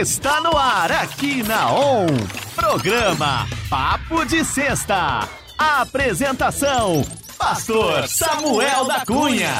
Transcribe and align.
Está 0.00 0.40
no 0.40 0.56
ar 0.56 0.90
aqui 0.90 1.42
na 1.42 1.70
ON. 1.70 2.06
Programa 2.56 3.46
Papo 3.68 4.24
de 4.24 4.42
Sexta. 4.42 5.28
Apresentação: 5.58 7.02
Pastor 7.36 8.08
Samuel 8.08 8.86
da 8.86 9.04
Cunha. 9.04 9.52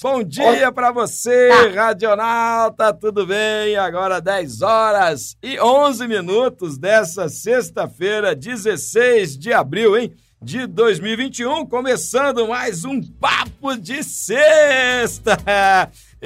Bom 0.00 0.22
dia 0.22 0.70
para 0.70 0.92
você, 0.92 1.50
Radionauta, 1.74 2.94
tudo 2.94 3.26
bem? 3.26 3.74
Agora 3.76 4.20
10 4.20 4.62
horas 4.62 5.36
e 5.42 5.58
11 5.58 6.06
minutos 6.06 6.78
dessa 6.78 7.28
sexta-feira, 7.28 8.32
16 8.32 9.36
de 9.36 9.52
abril, 9.52 9.98
hein? 9.98 10.14
De 10.40 10.66
2021, 10.68 11.66
começando 11.66 12.46
mais 12.46 12.84
um 12.84 13.00
Papo 13.02 13.76
de 13.76 14.04
Sexta. 14.04 15.36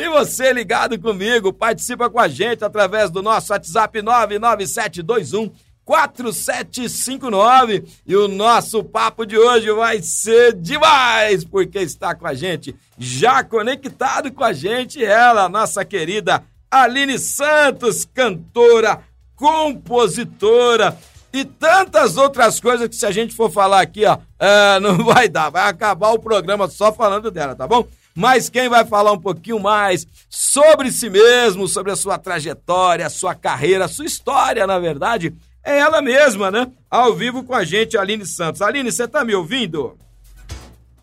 E 0.01 0.09
você 0.09 0.51
ligado 0.51 0.99
comigo, 0.99 1.53
participa 1.53 2.09
com 2.09 2.19
a 2.19 2.27
gente 2.27 2.65
através 2.65 3.11
do 3.11 3.21
nosso 3.21 3.53
WhatsApp 3.53 4.01
99721 4.01 5.53
4759 5.85 7.85
e 8.07 8.17
o 8.17 8.27
nosso 8.27 8.83
papo 8.83 9.27
de 9.27 9.37
hoje 9.37 9.71
vai 9.73 10.01
ser 10.01 10.55
demais, 10.55 11.45
porque 11.45 11.81
está 11.81 12.15
com 12.15 12.27
a 12.27 12.33
gente, 12.33 12.75
já 12.97 13.45
conectado 13.45 14.33
com 14.33 14.43
a 14.43 14.55
gente, 14.55 15.05
ela, 15.05 15.51
nossa 15.51 15.85
querida 15.85 16.43
Aline 16.71 17.19
Santos, 17.19 18.07
cantora, 18.07 19.01
compositora 19.37 20.97
e 21.31 21.45
tantas 21.45 22.17
outras 22.17 22.59
coisas 22.59 22.89
que 22.89 22.97
se 22.97 23.05
a 23.05 23.11
gente 23.11 23.35
for 23.35 23.51
falar 23.51 23.83
aqui, 23.83 24.07
ó, 24.07 24.17
é, 24.39 24.81
não 24.81 24.97
vai 25.05 25.29
dar, 25.29 25.51
vai 25.51 25.69
acabar 25.69 26.13
o 26.13 26.19
programa 26.19 26.71
só 26.71 26.91
falando 26.91 27.31
dela, 27.31 27.55
tá 27.55 27.67
bom? 27.67 27.87
Mas 28.15 28.49
quem 28.49 28.69
vai 28.69 28.85
falar 28.85 29.13
um 29.13 29.21
pouquinho 29.21 29.61
mais 29.61 30.07
sobre 30.29 30.91
si 30.91 31.09
mesmo, 31.09 31.69
sobre 31.69 31.93
a 31.93 31.97
sua 31.97 32.19
trajetória, 32.19 33.07
a 33.07 33.11
sua 33.11 33.35
carreira, 33.35 33.85
a 33.85 33.89
sua 33.89 34.05
história, 34.05 34.67
na 34.67 34.79
verdade, 34.79 35.35
é 35.65 35.79
ela 35.79 36.03
mesma, 36.03 36.51
né? 36.51 36.67
Ao 36.91 37.15
vivo 37.15 37.45
com 37.45 37.55
a 37.55 37.65
gente, 37.65 37.97
Aline 37.97 38.27
Santos. 38.27 38.63
Aline, 38.63 38.91
você 38.91 39.07
tá 39.07 39.25
me 39.25 39.35
ouvindo? 39.35 39.97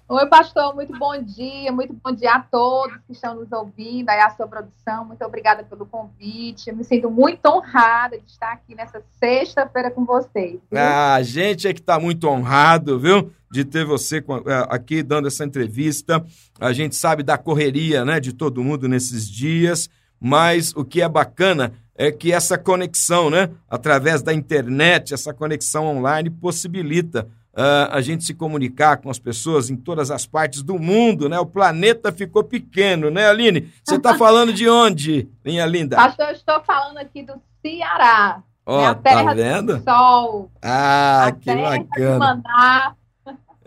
Oi, 0.09 0.25
pastor, 0.27 0.73
muito 0.73 0.97
bom 0.97 1.21
dia, 1.21 1.69
muito 1.69 1.93
bom 2.01 2.13
dia 2.13 2.35
a 2.35 2.39
todos 2.39 2.95
que 3.05 3.11
estão 3.11 3.35
nos 3.35 3.51
ouvindo, 3.51 4.07
aí 4.07 4.21
a 4.21 4.29
sua 4.29 4.47
produção, 4.47 5.03
muito 5.03 5.21
obrigada 5.25 5.65
pelo 5.65 5.85
convite, 5.85 6.69
eu 6.69 6.75
me 6.77 6.85
sinto 6.85 7.11
muito 7.11 7.45
honrada 7.45 8.17
de 8.17 8.25
estar 8.25 8.53
aqui 8.53 8.73
nessa 8.73 9.03
sexta-feira 9.19 9.91
com 9.91 10.05
vocês. 10.05 10.61
Ah, 10.73 11.15
a 11.15 11.23
gente 11.23 11.67
é 11.67 11.73
que 11.73 11.81
está 11.81 11.99
muito 11.99 12.25
honrado, 12.29 12.97
viu, 12.97 13.33
de 13.51 13.65
ter 13.65 13.83
você 13.83 14.19
é, 14.19 14.67
aqui 14.69 15.03
dando 15.03 15.27
essa 15.27 15.43
entrevista, 15.43 16.25
a 16.57 16.71
gente 16.71 16.95
sabe 16.95 17.21
da 17.21 17.37
correria, 17.37 18.05
né, 18.05 18.21
de 18.21 18.31
todo 18.31 18.63
mundo 18.63 18.87
nesses 18.87 19.29
dias, 19.29 19.89
mas 20.17 20.73
o 20.73 20.85
que 20.85 21.01
é 21.01 21.09
bacana 21.09 21.73
é 21.93 22.13
que 22.13 22.31
essa 22.31 22.57
conexão, 22.57 23.29
né, 23.29 23.49
através 23.69 24.21
da 24.21 24.33
internet, 24.33 25.13
essa 25.13 25.33
conexão 25.33 25.85
online 25.85 26.29
possibilita 26.29 27.27
uh, 27.57 27.89
a 27.91 27.99
gente 28.01 28.23
se 28.23 28.33
comunicar 28.35 28.97
com 28.97 29.09
as 29.09 29.17
pessoas 29.17 29.69
em 29.69 29.75
todas 29.75 30.11
as 30.11 30.27
partes 30.27 30.61
do 30.61 30.77
mundo, 30.77 31.27
né? 31.27 31.39
O 31.39 31.45
planeta 31.45 32.11
ficou 32.11 32.43
pequeno, 32.43 33.09
né, 33.09 33.27
Aline? 33.27 33.73
Você 33.83 33.95
está 33.95 34.15
falando 34.19 34.53
de 34.53 34.69
onde, 34.69 35.27
minha 35.43 35.65
linda? 35.65 35.95
Pastor, 35.95 36.27
eu 36.27 36.33
estou 36.33 36.61
falando 36.63 36.97
aqui 36.99 37.23
do 37.23 37.41
Ceará. 37.61 38.43
Ó, 38.65 38.91
oh, 38.91 38.95
tá 38.95 39.33
vendo? 39.33 39.77
Do 39.77 39.83
sol. 39.83 40.51
Ah, 40.61 41.27
a 41.27 41.31
que 41.31 41.45
terra 41.45 41.79
bacana. 41.79 41.85
De 41.95 42.19
Maná. 42.19 42.95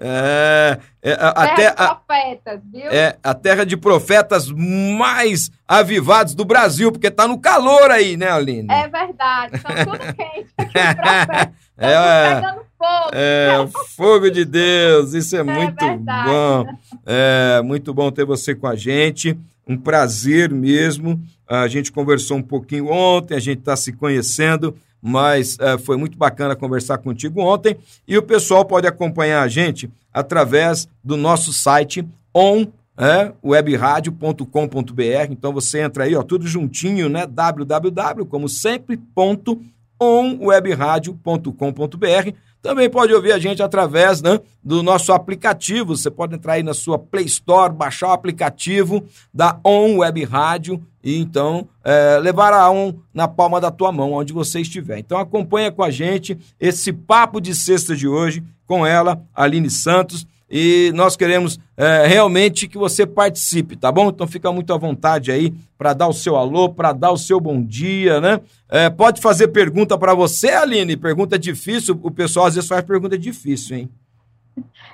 É, 0.03 0.79
é 1.03 1.13
a, 1.13 1.49
terra 1.49 1.75
de 1.75 1.77
profetas, 1.77 2.61
viu? 2.73 2.91
É, 2.91 3.19
a 3.23 3.35
terra 3.35 3.65
de 3.67 3.77
profetas 3.77 4.51
mais 4.51 5.51
avivados 5.69 6.35
do 6.35 6.43
Brasil, 6.43 6.91
porque 6.91 7.11
tá 7.11 7.29
no 7.29 7.39
calor 7.39 7.91
aí, 7.91 8.17
né, 8.17 8.31
Aline? 8.31 8.67
É 8.71 8.89
verdade, 8.89 9.57
estão 9.57 9.77
tudo 9.85 9.99
quente 10.17 10.49
aqui, 10.57 10.73
profetas. 10.73 11.53
É, 11.77 11.93
é, 11.93 12.35
pegando 12.35 12.61
fogo. 12.79 13.11
É, 13.13 13.69
fogo 13.95 14.31
de 14.31 14.45
Deus, 14.47 15.13
isso 15.13 15.37
é, 15.37 15.41
é 15.41 15.43
muito 15.43 15.85
verdade. 15.85 16.29
bom. 16.29 16.67
É, 17.05 17.63
muito 17.63 17.93
bom 17.93 18.11
ter 18.11 18.25
você 18.25 18.55
com 18.55 18.67
a 18.67 18.75
gente, 18.75 19.39
um 19.69 19.77
prazer 19.77 20.51
mesmo. 20.51 21.23
A 21.47 21.69
gente 21.69 21.93
conversou 21.93 22.39
um 22.39 22.43
pouquinho 22.43 22.91
ontem, 22.91 23.35
a 23.35 23.41
gente 23.41 23.59
está 23.59 23.77
se 23.77 23.93
conhecendo 23.93 24.75
mas 25.03 25.57
uh, 25.57 25.79
foi 25.79 25.97
muito 25.97 26.19
bacana 26.19 26.57
conversar 26.57 26.99
contigo 26.99 27.41
ontem. 27.41 27.77
E 28.07 28.19
o 28.19 28.23
pessoal 28.23 28.65
pode 28.65 28.87
acompanhar 28.87 29.43
a 29.43 29.49
gente 29.49 29.91
através 30.13 30.89
do 31.03 31.17
nosso 31.17 31.53
site 31.53 32.07
on 32.35 32.67
é, 32.97 33.33
webradio.com.br. 33.43 35.31
Então 35.31 35.53
você 35.53 35.81
entra 35.81 36.05
aí, 36.05 36.15
ó, 36.15 36.23
tudo 36.23 36.47
juntinho, 36.47 37.09
né? 37.09 37.27
www, 37.27 38.27
como 38.27 38.49
sempre, 38.49 38.97
ponto 38.97 39.61
onwebradio.com.br 39.99 42.35
também 42.63 42.91
pode 42.91 43.13
ouvir 43.13 43.33
a 43.33 43.39
gente 43.39 43.63
através 43.63 44.21
né, 44.21 44.39
do 44.63 44.83
nosso 44.83 45.13
aplicativo. 45.13 45.97
Você 45.97 46.11
pode 46.11 46.35
entrar 46.35 46.55
aí 46.55 46.63
na 46.63 46.75
sua 46.75 46.99
Play 46.99 47.25
Store, 47.25 47.73
baixar 47.73 48.09
o 48.09 48.13
aplicativo 48.13 49.05
da 49.33 49.59
On 49.65 49.99
Web 49.99 50.25
Rádio 50.25 50.83
e 51.03 51.19
então 51.19 51.67
é, 51.83 52.19
levar 52.19 52.53
a 52.53 52.71
On 52.71 52.95
na 53.15 53.27
palma 53.27 53.61
da 53.61 53.71
tua 53.71 53.91
mão, 53.91 54.13
onde 54.13 54.33
você 54.33 54.61
estiver. 54.61 54.99
Então 54.99 55.19
acompanha 55.19 55.73
com 55.73 55.83
a 55.83 55.91
gente 55.91 56.37
esse 56.61 56.93
papo 56.93 57.41
de 57.41 57.55
sexta 57.55 57.97
de 57.97 58.07
hoje 58.07 58.43
com 58.67 58.87
ela, 58.87 59.23
Aline 59.35 59.71
Santos 59.71 60.27
e 60.51 60.91
nós 60.95 61.17
queremos 61.17 61.59
é, 61.77 62.07
realmente 62.07 62.67
que 62.67 62.77
você 62.77 63.07
participe, 63.07 63.77
tá 63.77 63.93
bom? 63.93 64.09
Então 64.09 64.27
fica 64.27 64.51
muito 64.51 64.73
à 64.73 64.77
vontade 64.77 65.31
aí 65.31 65.55
para 65.79 65.93
dar 65.93 66.09
o 66.09 66.13
seu 66.13 66.37
alô, 66.37 66.69
para 66.69 66.93
dar 66.93 67.13
o 67.13 67.17
seu 67.17 67.39
bom 67.39 67.63
dia, 67.63 68.21
né? 68.21 68.41
É, 68.69 68.91
pode 68.91 69.21
fazer 69.21 69.49
pergunta 69.49 69.97
para 69.97 70.15
você, 70.15 70.49
Aline? 70.49 70.97
Pergunta 70.97 71.39
difícil, 71.39 71.99
o 72.03 72.11
pessoal 72.11 72.47
às 72.47 72.55
vezes 72.57 72.69
faz 72.69 72.85
pergunta 72.85 73.17
difícil, 73.17 73.77
hein? 73.77 73.91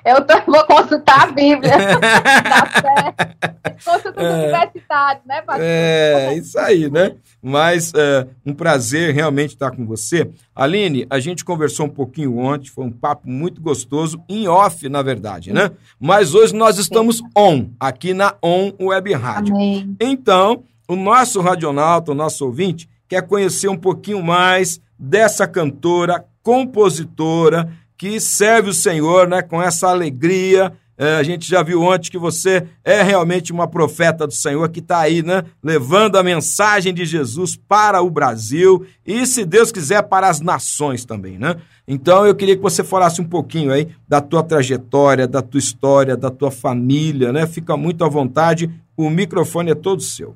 Eu 0.05 0.25
tô, 0.25 0.33
vou 0.49 0.63
consultar 0.65 1.23
a 1.23 1.31
Bíblia. 1.31 1.73
Consulta 3.83 4.21
é, 4.21 4.33
universitário, 4.33 5.21
né, 5.25 5.41
pastor? 5.41 5.65
É, 5.65 6.33
isso 6.35 6.57
aí, 6.57 6.89
né? 6.89 7.15
Mas 7.41 7.91
é, 7.93 8.27
um 8.45 8.53
prazer 8.53 9.13
realmente 9.13 9.51
estar 9.51 9.71
com 9.71 9.85
você. 9.85 10.29
Aline, 10.55 11.05
a 11.09 11.19
gente 11.19 11.43
conversou 11.43 11.87
um 11.87 11.89
pouquinho 11.89 12.37
ontem, 12.37 12.69
foi 12.69 12.85
um 12.85 12.91
papo 12.91 13.29
muito 13.29 13.61
gostoso, 13.61 14.21
em 14.29 14.47
off, 14.47 14.87
na 14.87 15.01
verdade, 15.01 15.51
né? 15.51 15.71
Mas 15.99 16.33
hoje 16.33 16.55
nós 16.55 16.77
estamos 16.77 17.21
on, 17.35 17.69
aqui 17.79 18.13
na 18.13 18.35
On 18.41 18.71
Web 18.79 19.13
Rádio. 19.13 19.55
Amém. 19.55 19.95
Então, 19.99 20.63
o 20.87 20.95
nosso 20.95 21.41
radionauta, 21.41 22.11
o 22.11 22.15
nosso 22.15 22.45
ouvinte, 22.45 22.89
quer 23.09 23.27
conhecer 23.27 23.67
um 23.67 23.77
pouquinho 23.77 24.23
mais 24.23 24.79
dessa 24.97 25.45
cantora, 25.45 26.23
compositora, 26.41 27.69
que 27.97 28.19
serve 28.19 28.69
o 28.69 28.73
Senhor 28.73 29.27
né, 29.27 29.41
com 29.41 29.61
essa 29.61 29.87
alegria. 29.87 30.71
É, 30.97 31.15
a 31.15 31.23
gente 31.23 31.47
já 31.47 31.61
viu 31.61 31.81
ontem 31.83 32.09
que 32.09 32.17
você 32.17 32.65
é 32.83 33.03
realmente 33.03 33.51
uma 33.51 33.67
profeta 33.67 34.25
do 34.25 34.33
Senhor 34.33 34.67
que 34.69 34.79
está 34.79 34.99
aí, 34.99 35.21
né? 35.21 35.43
Levando 35.63 36.15
a 36.15 36.23
mensagem 36.23 36.91
de 36.91 37.05
Jesus 37.05 37.55
para 37.55 38.01
o 38.01 38.09
Brasil 38.09 38.83
e, 39.05 39.25
se 39.27 39.45
Deus 39.45 39.71
quiser, 39.71 40.01
para 40.03 40.27
as 40.27 40.41
nações 40.41 41.05
também, 41.05 41.37
né? 41.37 41.55
Então 41.87 42.25
eu 42.25 42.33
queria 42.33 42.55
que 42.55 42.61
você 42.61 42.83
falasse 42.83 43.21
um 43.21 43.25
pouquinho 43.25 43.71
aí 43.71 43.89
da 44.07 44.19
tua 44.19 44.41
trajetória, 44.41 45.27
da 45.27 45.41
tua 45.41 45.59
história, 45.59 46.17
da 46.17 46.31
tua 46.31 46.49
família, 46.49 47.31
né? 47.31 47.45
Fica 47.45 47.77
muito 47.77 48.03
à 48.03 48.09
vontade, 48.09 48.69
o 48.95 49.07
microfone 49.07 49.71
é 49.71 49.75
todo 49.75 50.01
seu. 50.01 50.35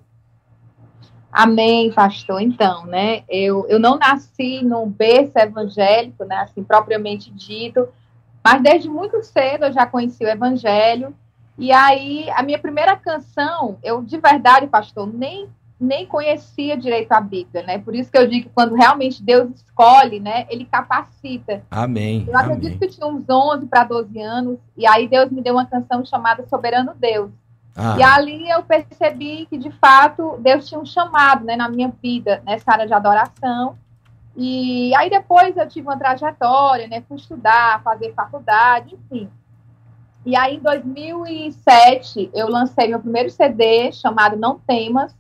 Amém, 1.32 1.92
pastor. 1.92 2.42
Então, 2.42 2.86
né, 2.86 3.24
eu, 3.30 3.66
eu 3.70 3.80
não 3.80 3.98
nasci 3.98 4.64
num 4.64 4.90
berço 4.90 5.38
evangélico, 5.38 6.26
né, 6.26 6.38
assim, 6.38 6.64
propriamente 6.64 7.32
dito, 7.32 7.88
mas 8.44 8.62
desde 8.62 8.90
muito 8.90 9.22
cedo 9.24 9.66
eu 9.66 9.74
já 9.74 9.86
conheci 9.86 10.24
o 10.24 10.30
evangelho. 10.30 11.16
E 11.58 11.72
aí, 11.72 12.30
a 12.32 12.44
minha 12.44 12.60
primeira 12.60 12.96
canção, 12.96 13.78
eu 13.84 14.02
de 14.02 14.18
verdade, 14.18 14.68
pastor, 14.68 15.08
nem 15.08 15.48
nem 15.82 16.06
conhecia 16.06 16.78
direito 16.78 17.12
a 17.12 17.20
Bíblia, 17.20 17.64
né? 17.64 17.80
Por 17.80 17.96
isso 17.96 18.12
que 18.12 18.18
eu 18.18 18.28
digo 18.28 18.48
que 18.48 18.54
quando 18.54 18.76
realmente 18.76 19.24
Deus 19.24 19.50
escolhe, 19.56 20.20
né, 20.20 20.46
ele 20.48 20.64
capacita. 20.64 21.64
Amém. 21.72 22.24
Eu 22.28 22.38
acredito 22.38 22.68
amém. 22.68 22.78
que 22.78 22.86
eu 22.86 22.90
tinha 22.92 23.08
uns 23.08 23.28
11 23.28 23.66
para 23.66 23.84
12 23.86 24.22
anos, 24.22 24.60
e 24.78 24.86
aí 24.86 25.08
Deus 25.08 25.32
me 25.32 25.42
deu 25.42 25.56
uma 25.56 25.66
canção 25.66 26.06
chamada 26.06 26.46
Soberano 26.48 26.94
Deus. 26.96 27.32
Ah. 27.76 27.96
E 27.98 28.04
ali 28.04 28.50
eu 28.50 28.64
percebi 28.64 29.46
que, 29.46 29.58
de 29.58 29.72
fato, 29.72 30.38
Deus 30.40 30.68
tinha 30.68 30.80
um 30.80 30.86
chamado 30.86 31.46
né, 31.46 31.56
na 31.56 31.70
minha 31.70 31.92
vida, 32.02 32.42
nessa 32.46 32.72
área 32.72 32.88
de 32.88 32.94
adoração. 32.94 33.78
E 34.36 34.94
aí 34.96 35.10
depois 35.10 35.56
eu 35.58 35.68
tive 35.68 35.88
uma 35.88 35.98
trajetória, 35.98 36.88
né, 36.88 37.04
fui 37.08 37.18
estudar, 37.18 37.82
fazer 37.84 38.14
faculdade, 38.14 38.96
enfim. 38.96 39.30
E 40.26 40.36
aí 40.36 40.58
em 40.58 40.60
2007 40.60 42.30
eu 42.34 42.48
lancei 42.48 42.88
meu 42.88 43.00
primeiro 43.00 43.30
CD 43.30 43.92
chamado 43.92 44.38
Não 44.38 44.60
Temas. 44.60 45.16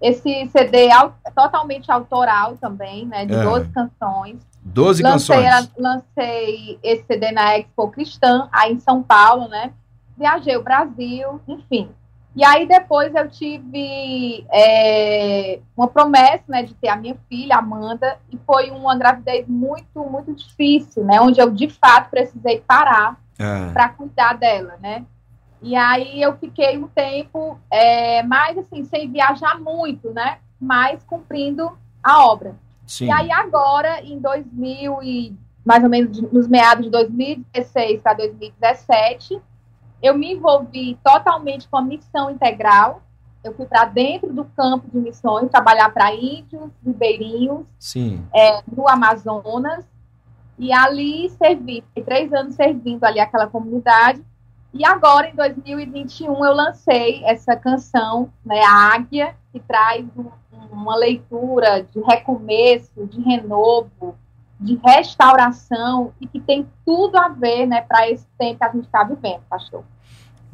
Esse 0.00 0.46
CD 0.48 0.88
é 0.88 1.30
totalmente 1.34 1.90
autoral 1.90 2.56
também, 2.56 3.06
né, 3.06 3.26
de 3.26 3.34
é. 3.34 3.42
12 3.42 3.68
canções. 3.68 4.46
12 4.62 5.02
lancei, 5.02 5.36
canções. 5.36 5.70
Lancei 5.78 6.78
esse 6.82 7.04
CD 7.04 7.32
na 7.32 7.58
Expo 7.58 7.88
Cristã, 7.88 8.48
aí 8.52 8.72
em 8.72 8.80
São 8.80 9.02
Paulo, 9.02 9.48
né? 9.48 9.72
Viajei 10.16 10.56
o 10.56 10.62
Brasil, 10.62 11.40
enfim. 11.46 11.90
E 12.36 12.44
aí 12.44 12.66
depois 12.66 13.14
eu 13.14 13.28
tive 13.30 14.46
é, 14.52 15.58
uma 15.74 15.88
promessa, 15.88 16.44
né, 16.48 16.62
de 16.62 16.74
ter 16.74 16.88
a 16.88 16.96
minha 16.96 17.16
filha, 17.30 17.56
Amanda, 17.56 18.18
e 18.30 18.38
foi 18.46 18.70
uma 18.70 18.94
gravidez 18.94 19.48
muito, 19.48 20.00
muito 20.00 20.34
difícil, 20.34 21.02
né, 21.02 21.18
onde 21.18 21.40
eu 21.40 21.50
de 21.50 21.70
fato 21.70 22.10
precisei 22.10 22.60
parar 22.60 23.18
é. 23.38 23.72
para 23.72 23.88
cuidar 23.88 24.34
dela, 24.36 24.76
né. 24.82 25.06
E 25.62 25.74
aí 25.74 26.20
eu 26.20 26.36
fiquei 26.36 26.76
um 26.76 26.86
tempo 26.88 27.58
é, 27.70 28.22
mais 28.22 28.58
assim, 28.58 28.84
sem 28.84 29.10
viajar 29.10 29.58
muito, 29.58 30.12
né, 30.12 30.36
mas 30.60 31.02
cumprindo 31.04 31.72
a 32.02 32.26
obra. 32.26 32.54
Sim. 32.86 33.06
E 33.06 33.12
aí 33.12 33.32
agora, 33.32 34.02
em 34.02 34.18
2000 34.18 35.02
e 35.02 35.34
mais 35.64 35.82
ou 35.82 35.88
menos 35.88 36.20
nos 36.30 36.46
meados 36.46 36.84
de 36.84 36.90
2016 36.90 38.00
para 38.00 38.12
2017, 38.12 39.40
eu 40.02 40.16
me 40.16 40.32
envolvi 40.32 40.98
totalmente 41.02 41.68
com 41.68 41.76
a 41.76 41.82
missão 41.82 42.30
integral. 42.30 43.02
Eu 43.42 43.54
fui 43.54 43.66
para 43.66 43.84
dentro 43.84 44.32
do 44.32 44.44
campo 44.44 44.88
de 44.90 44.98
missões, 44.98 45.50
trabalhar 45.50 45.90
para 45.90 46.14
índios, 46.14 46.70
ribeirinhos, 46.84 47.64
é, 48.34 48.62
no 48.66 48.88
Amazonas. 48.88 49.84
E 50.58 50.72
ali 50.72 51.28
servi, 51.30 51.82
fiquei 51.88 52.02
três 52.02 52.32
anos 52.32 52.54
servindo 52.54 53.04
ali 53.04 53.20
aquela 53.20 53.46
comunidade. 53.46 54.22
E 54.72 54.84
agora, 54.84 55.28
em 55.28 55.34
2021, 55.34 56.44
eu 56.44 56.52
lancei 56.52 57.22
essa 57.24 57.56
canção, 57.56 58.30
né, 58.44 58.60
a 58.62 58.94
Águia, 58.94 59.34
que 59.52 59.60
traz 59.60 60.04
um, 60.16 60.28
uma 60.70 60.96
leitura 60.96 61.82
de 61.82 62.00
recomeço, 62.00 63.06
de 63.06 63.20
renovo, 63.22 64.16
de 64.58 64.78
restauração 64.84 66.12
e 66.20 66.26
que 66.26 66.40
tem 66.40 66.66
tudo 66.84 67.16
a 67.16 67.28
ver 67.28 67.66
né, 67.66 67.82
para 67.82 68.10
esse 68.10 68.26
tempo 68.38 68.58
que 68.58 68.64
a 68.64 68.72
gente 68.72 68.84
está 68.86 69.04
vivendo, 69.04 69.40
pastor. 69.48 69.84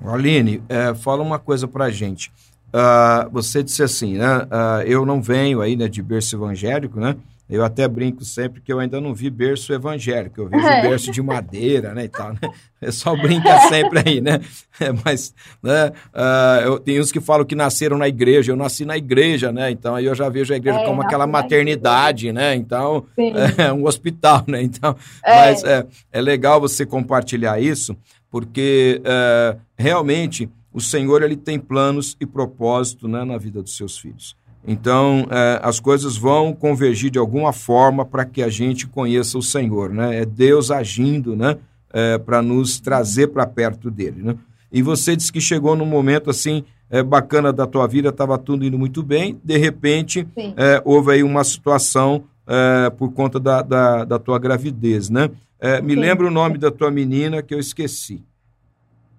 Aline, 0.04 0.62
é, 0.68 0.94
fala 0.94 1.22
uma 1.22 1.38
coisa 1.38 1.68
para 1.68 1.84
a 1.84 1.90
gente. 1.90 2.32
Uh, 2.72 3.28
você 3.30 3.62
disse 3.62 3.82
assim, 3.82 4.16
né? 4.16 4.38
Uh, 4.38 4.82
eu 4.86 5.04
não 5.04 5.20
venho 5.20 5.60
aí 5.60 5.76
né, 5.76 5.88
de 5.88 6.02
berço 6.02 6.34
evangélico, 6.34 6.98
né? 6.98 7.16
Eu 7.48 7.64
até 7.64 7.86
brinco 7.86 8.24
sempre 8.24 8.60
que 8.60 8.72
eu 8.72 8.78
ainda 8.78 9.00
não 9.00 9.12
vi 9.12 9.28
berço 9.28 9.72
evangélico, 9.72 10.40
eu 10.40 10.48
vejo 10.48 10.66
é. 10.66 10.82
berço 10.82 11.10
de 11.10 11.20
madeira, 11.20 11.92
né, 11.92 12.04
e 12.04 12.08
tal, 12.08 12.32
né? 12.32 12.38
O 12.42 12.80
pessoal 12.80 13.16
brinca 13.20 13.58
sempre 13.68 14.02
aí, 14.04 14.20
né? 14.20 14.40
É, 14.80 14.92
mas, 15.04 15.34
né, 15.62 15.92
uh, 16.14 16.64
eu, 16.64 16.78
tem 16.78 16.98
uns 16.98 17.12
que 17.12 17.20
falam 17.20 17.44
que 17.44 17.54
nasceram 17.54 17.98
na 17.98 18.08
igreja, 18.08 18.52
eu 18.52 18.56
nasci 18.56 18.84
na 18.84 18.96
igreja, 18.96 19.52
né? 19.52 19.70
Então, 19.70 19.94
aí 19.94 20.06
eu 20.06 20.14
já 20.14 20.28
vejo 20.28 20.54
a 20.54 20.56
igreja 20.56 20.80
é, 20.80 20.84
como 20.84 21.02
aquela 21.02 21.26
maternidade, 21.26 22.32
né? 22.32 22.54
Então, 22.54 23.06
Sim. 23.14 23.32
é 23.58 23.72
um 23.72 23.86
hospital, 23.86 24.44
né? 24.46 24.62
Então, 24.62 24.96
é. 25.24 25.36
mas 25.36 25.64
é, 25.64 25.86
é 26.10 26.20
legal 26.20 26.60
você 26.60 26.86
compartilhar 26.86 27.60
isso, 27.60 27.96
porque 28.30 29.02
uh, 29.02 29.60
realmente 29.76 30.48
o 30.72 30.80
Senhor, 30.80 31.22
ele 31.22 31.36
tem 31.36 31.58
planos 31.58 32.16
e 32.18 32.24
propósito 32.24 33.06
né, 33.06 33.24
na 33.24 33.36
vida 33.36 33.62
dos 33.62 33.76
seus 33.76 33.98
filhos. 33.98 34.34
Então, 34.66 35.26
é, 35.30 35.60
as 35.62 35.80
coisas 35.80 36.16
vão 36.16 36.52
convergir 36.52 37.10
de 37.10 37.18
alguma 37.18 37.52
forma 37.52 38.04
para 38.04 38.24
que 38.24 38.42
a 38.42 38.48
gente 38.48 38.86
conheça 38.86 39.36
o 39.36 39.42
Senhor, 39.42 39.90
né? 39.90 40.20
É 40.20 40.24
Deus 40.24 40.70
agindo, 40.70 41.34
né? 41.34 41.58
É, 41.92 42.16
para 42.16 42.40
nos 42.40 42.80
trazer 42.80 43.28
para 43.28 43.46
perto 43.46 43.90
dele, 43.90 44.22
né? 44.22 44.36
E 44.70 44.80
você 44.80 45.14
disse 45.14 45.32
que 45.32 45.40
chegou 45.40 45.76
num 45.76 45.84
momento 45.84 46.30
assim 46.30 46.64
é, 46.88 47.02
bacana 47.02 47.52
da 47.52 47.66
tua 47.66 47.86
vida, 47.86 48.08
estava 48.08 48.38
tudo 48.38 48.64
indo 48.64 48.78
muito 48.78 49.02
bem, 49.02 49.38
de 49.44 49.58
repente 49.58 50.26
é, 50.56 50.80
houve 50.84 51.12
aí 51.12 51.22
uma 51.22 51.44
situação 51.44 52.24
é, 52.46 52.90
por 52.90 53.12
conta 53.12 53.38
da, 53.40 53.62
da, 53.62 54.04
da, 54.04 54.18
tua 54.18 54.38
gravidez, 54.38 55.10
né? 55.10 55.30
É, 55.60 55.80
me 55.80 55.94
Sim. 55.94 56.00
lembra 56.00 56.26
o 56.26 56.30
nome 56.30 56.58
da 56.58 56.70
tua 56.70 56.90
menina 56.90 57.42
que 57.42 57.54
eu 57.54 57.58
esqueci. 57.58 58.22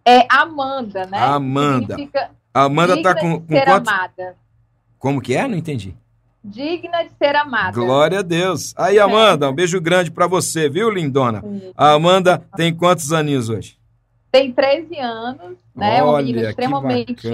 É 0.06 0.26
Amanda, 0.30 1.06
né? 1.06 1.18
Amanda. 1.18 1.96
Amanda 2.54 2.96
está 2.96 3.16
com, 3.16 3.40
com 3.40 3.62
quantos... 3.62 3.92
amada. 3.92 4.43
Como 5.04 5.22
que 5.22 5.36
é? 5.36 5.46
Não 5.50 5.58
entendi. 5.58 5.94
Digna 6.42 7.04
de 7.04 7.12
ser 7.18 7.36
amada. 7.36 7.74
Glória 7.74 8.20
a 8.20 8.22
Deus. 8.22 8.74
Aí, 8.78 8.98
Amanda, 8.98 9.50
um 9.50 9.54
beijo 9.54 9.82
grande 9.82 10.10
para 10.10 10.28
você, 10.28 10.70
viu, 10.70 10.90
lindona? 10.90 11.44
A 11.76 11.92
Amanda 11.92 12.42
tem 12.56 12.74
quantos 12.74 13.12
aninhos 13.12 13.50
hoje? 13.50 13.78
Tem 14.32 14.50
13 14.54 14.98
anos, 15.00 15.58
né? 15.76 16.02
Olha, 16.02 16.04
uma 16.06 16.18
menina 16.20 16.50
extremamente 16.50 17.28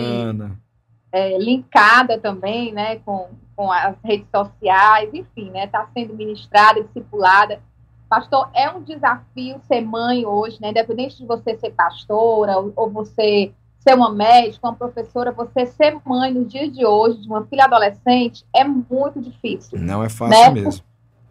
é, 1.12 1.38
linkada 1.38 2.18
também, 2.18 2.74
né? 2.74 2.96
Com, 3.06 3.30
com 3.56 3.72
as 3.72 3.96
redes 4.04 4.26
sociais, 4.36 5.12
enfim, 5.14 5.52
né? 5.52 5.66
Está 5.66 5.88
sendo 5.94 6.16
ministrada, 6.16 6.84
discipulada. 6.84 7.62
Pastor, 8.10 8.50
é 8.56 8.68
um 8.72 8.82
desafio 8.82 9.62
ser 9.68 9.82
mãe 9.82 10.26
hoje, 10.26 10.58
né? 10.60 10.72
Independente 10.72 11.18
de 11.18 11.26
você 11.28 11.56
ser 11.60 11.70
pastora 11.74 12.58
ou, 12.58 12.74
ou 12.76 12.90
você 12.90 13.54
ser 13.90 13.96
uma 13.96 14.12
médica, 14.12 14.68
uma 14.68 14.76
professora, 14.76 15.32
você 15.32 15.66
ser 15.66 15.98
mãe 16.06 16.32
nos 16.32 16.52
dias 16.52 16.72
de 16.72 16.86
hoje 16.86 17.22
de 17.22 17.28
uma 17.28 17.46
filha 17.46 17.66
adolescente 17.66 18.46
é 18.54 18.64
muito 18.64 19.20
difícil. 19.20 19.80
Não 19.80 20.04
é 20.04 20.10
fácil 20.10 20.38
né? 20.38 20.50
mesmo. 20.50 20.84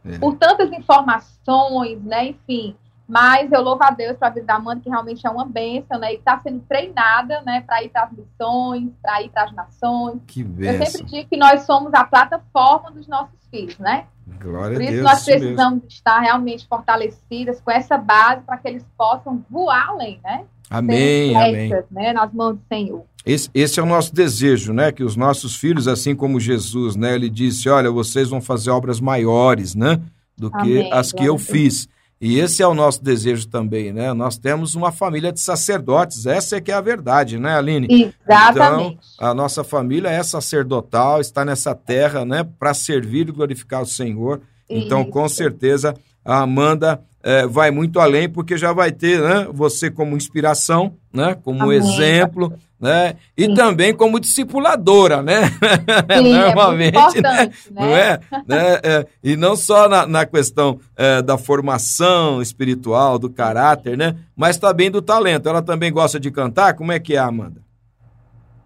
Por, 0.03 0.13
é. 0.13 0.19
por, 0.19 0.37
tantas 0.37 0.73
informações, 0.73 2.03
né? 2.03 2.29
Enfim. 2.29 2.75
Mas 3.07 3.51
eu 3.53 3.63
louvo 3.63 3.83
a 3.83 3.91
Deus 3.91 4.19
para 4.19 4.29
a 4.29 4.31
vida 4.31 4.47
da 4.47 4.57
Amanda, 4.57 4.83
que 4.83 4.91
realmente 4.91 5.27
é 5.27 5.31
uma 5.31 5.47
bênção, 5.47 5.99
né? 5.99 6.13
E 6.13 6.17
está 6.17 6.39
sendo 6.41 6.61
treinada, 6.69 7.41
né? 7.43 7.63
Para 7.63 7.83
ir 7.83 7.89
para 7.89 8.05
as 8.05 8.13
missões, 8.13 8.91
para 9.01 9.23
ir 9.23 9.31
para 9.31 9.45
as 9.45 9.53
nações. 9.53 10.21
Que 10.27 10.45
bênção. 10.45 10.75
Eu 10.75 10.87
sempre 10.87 11.11
digo 11.11 11.29
que 11.29 11.37
nós 11.37 11.63
somos 11.63 11.95
a 11.95 12.05
plataforma 12.05 12.91
dos 12.91 13.07
nossos 13.07 13.39
filhos, 13.51 13.79
né? 13.79 14.07
Glória 14.41 14.75
Por 14.75 14.83
isso 14.83 14.93
Deus, 14.93 15.05
nós 15.05 15.25
precisamos 15.25 15.83
estar 15.89 16.21
realmente 16.21 16.67
fortalecidas 16.69 17.61
com 17.61 17.71
essa 17.71 17.97
base 17.97 18.43
para 18.43 18.57
que 18.59 18.69
eles 18.69 18.87
possam 18.97 19.45
voar 19.51 19.89
além, 19.89 20.21
né? 20.23 20.45
Amém, 20.71 21.35
amém. 21.35 21.71
Né, 21.91 22.13
nas 22.13 22.33
mãos 22.33 22.57
do 22.57 22.63
Senhor. 22.69 23.03
Esse, 23.25 23.51
esse, 23.55 23.81
é 23.81 23.83
o 23.83 23.87
nosso 23.87 24.15
desejo, 24.15 24.73
né? 24.73 24.93
Que 24.93 25.03
os 25.03 25.17
nossos 25.17 25.57
filhos, 25.57 25.89
assim 25.89 26.15
como 26.15 26.39
Jesus, 26.39 26.95
né? 26.95 27.15
Ele 27.15 27.29
disse, 27.29 27.69
olha, 27.69 27.91
vocês 27.91 28.29
vão 28.29 28.41
fazer 28.41 28.71
obras 28.71 29.01
maiores, 29.01 29.75
né? 29.75 30.01
Do 30.37 30.51
que 30.51 30.79
amém, 30.79 30.93
as 30.93 31.13
que 31.13 31.25
eu 31.25 31.37
fiz. 31.39 31.89
E 32.21 32.39
esse 32.41 32.63
é 32.63 32.67
o 32.67 32.75
nosso 32.75 33.03
desejo 33.03 33.49
também, 33.49 33.93
né? 33.93 34.13
Nós 34.13 34.37
temos 34.37 34.75
uma 34.75 34.91
família 34.91 35.33
de 35.33 35.41
sacerdotes, 35.41 36.27
essa 36.27 36.57
é 36.57 36.61
que 36.61 36.73
é 36.73 36.75
a 36.75 36.81
verdade, 36.81 37.39
né, 37.39 37.57
Aline? 37.57 38.13
Exatamente. 38.27 38.99
Então, 39.15 39.29
a 39.29 39.33
nossa 39.33 39.63
família 39.63 40.09
é 40.09 40.23
sacerdotal, 40.23 41.21
está 41.21 41.45
nessa 41.45 41.77
terra, 41.77 42.25
né, 42.25 42.45
para 42.59 42.75
servir 42.75 43.29
e 43.29 43.33
glorificar 43.33 43.83
o 43.83 43.87
Senhor. 43.87 44.41
Então, 44.69 45.03
Isso. 45.03 45.11
com 45.11 45.29
certeza, 45.29 45.95
a 46.25 46.41
Amanda 46.41 47.01
é, 47.23 47.47
vai 47.47 47.71
muito 47.71 47.99
além, 48.01 48.29
porque 48.29 48.57
já 48.57 48.73
vai 48.73 48.93
ter 48.93 49.21
né, 49.21 49.49
você 49.53 49.91
como 49.91 50.17
inspiração, 50.17 50.95
né, 51.13 51.37
como 51.43 51.65
Amém. 51.65 51.79
exemplo, 51.79 52.53
né, 52.81 53.17
e 53.37 53.47
Sim. 53.47 53.55
também 53.55 53.93
como 53.93 54.21
discipuladora, 54.21 55.21
né? 55.21 55.49
Sim, 56.17 56.33
é 56.33 56.45
Normalmente, 56.45 56.97
é 56.97 57.21
né? 57.21 57.47
né? 57.47 57.51
Não 57.73 57.97
é? 57.97 58.21
né? 58.47 58.81
É, 58.83 59.07
e 59.23 59.37
não 59.37 59.57
só 59.57 59.89
na, 59.89 60.07
na 60.07 60.25
questão 60.25 60.79
é, 60.97 61.21
da 61.21 61.37
formação 61.37 62.41
espiritual, 62.41 63.19
do 63.19 63.29
caráter, 63.29 63.97
né? 63.97 64.15
Mas 64.37 64.59
também 64.59 64.91
do 64.91 65.03
talento. 65.03 65.49
Ela 65.49 65.61
também 65.61 65.93
gosta 65.93 66.21
de 66.21 66.31
cantar? 66.31 66.75
Como 66.75 66.93
é 66.93 67.01
que 67.01 67.15
é, 67.15 67.19
Amanda? 67.19 67.68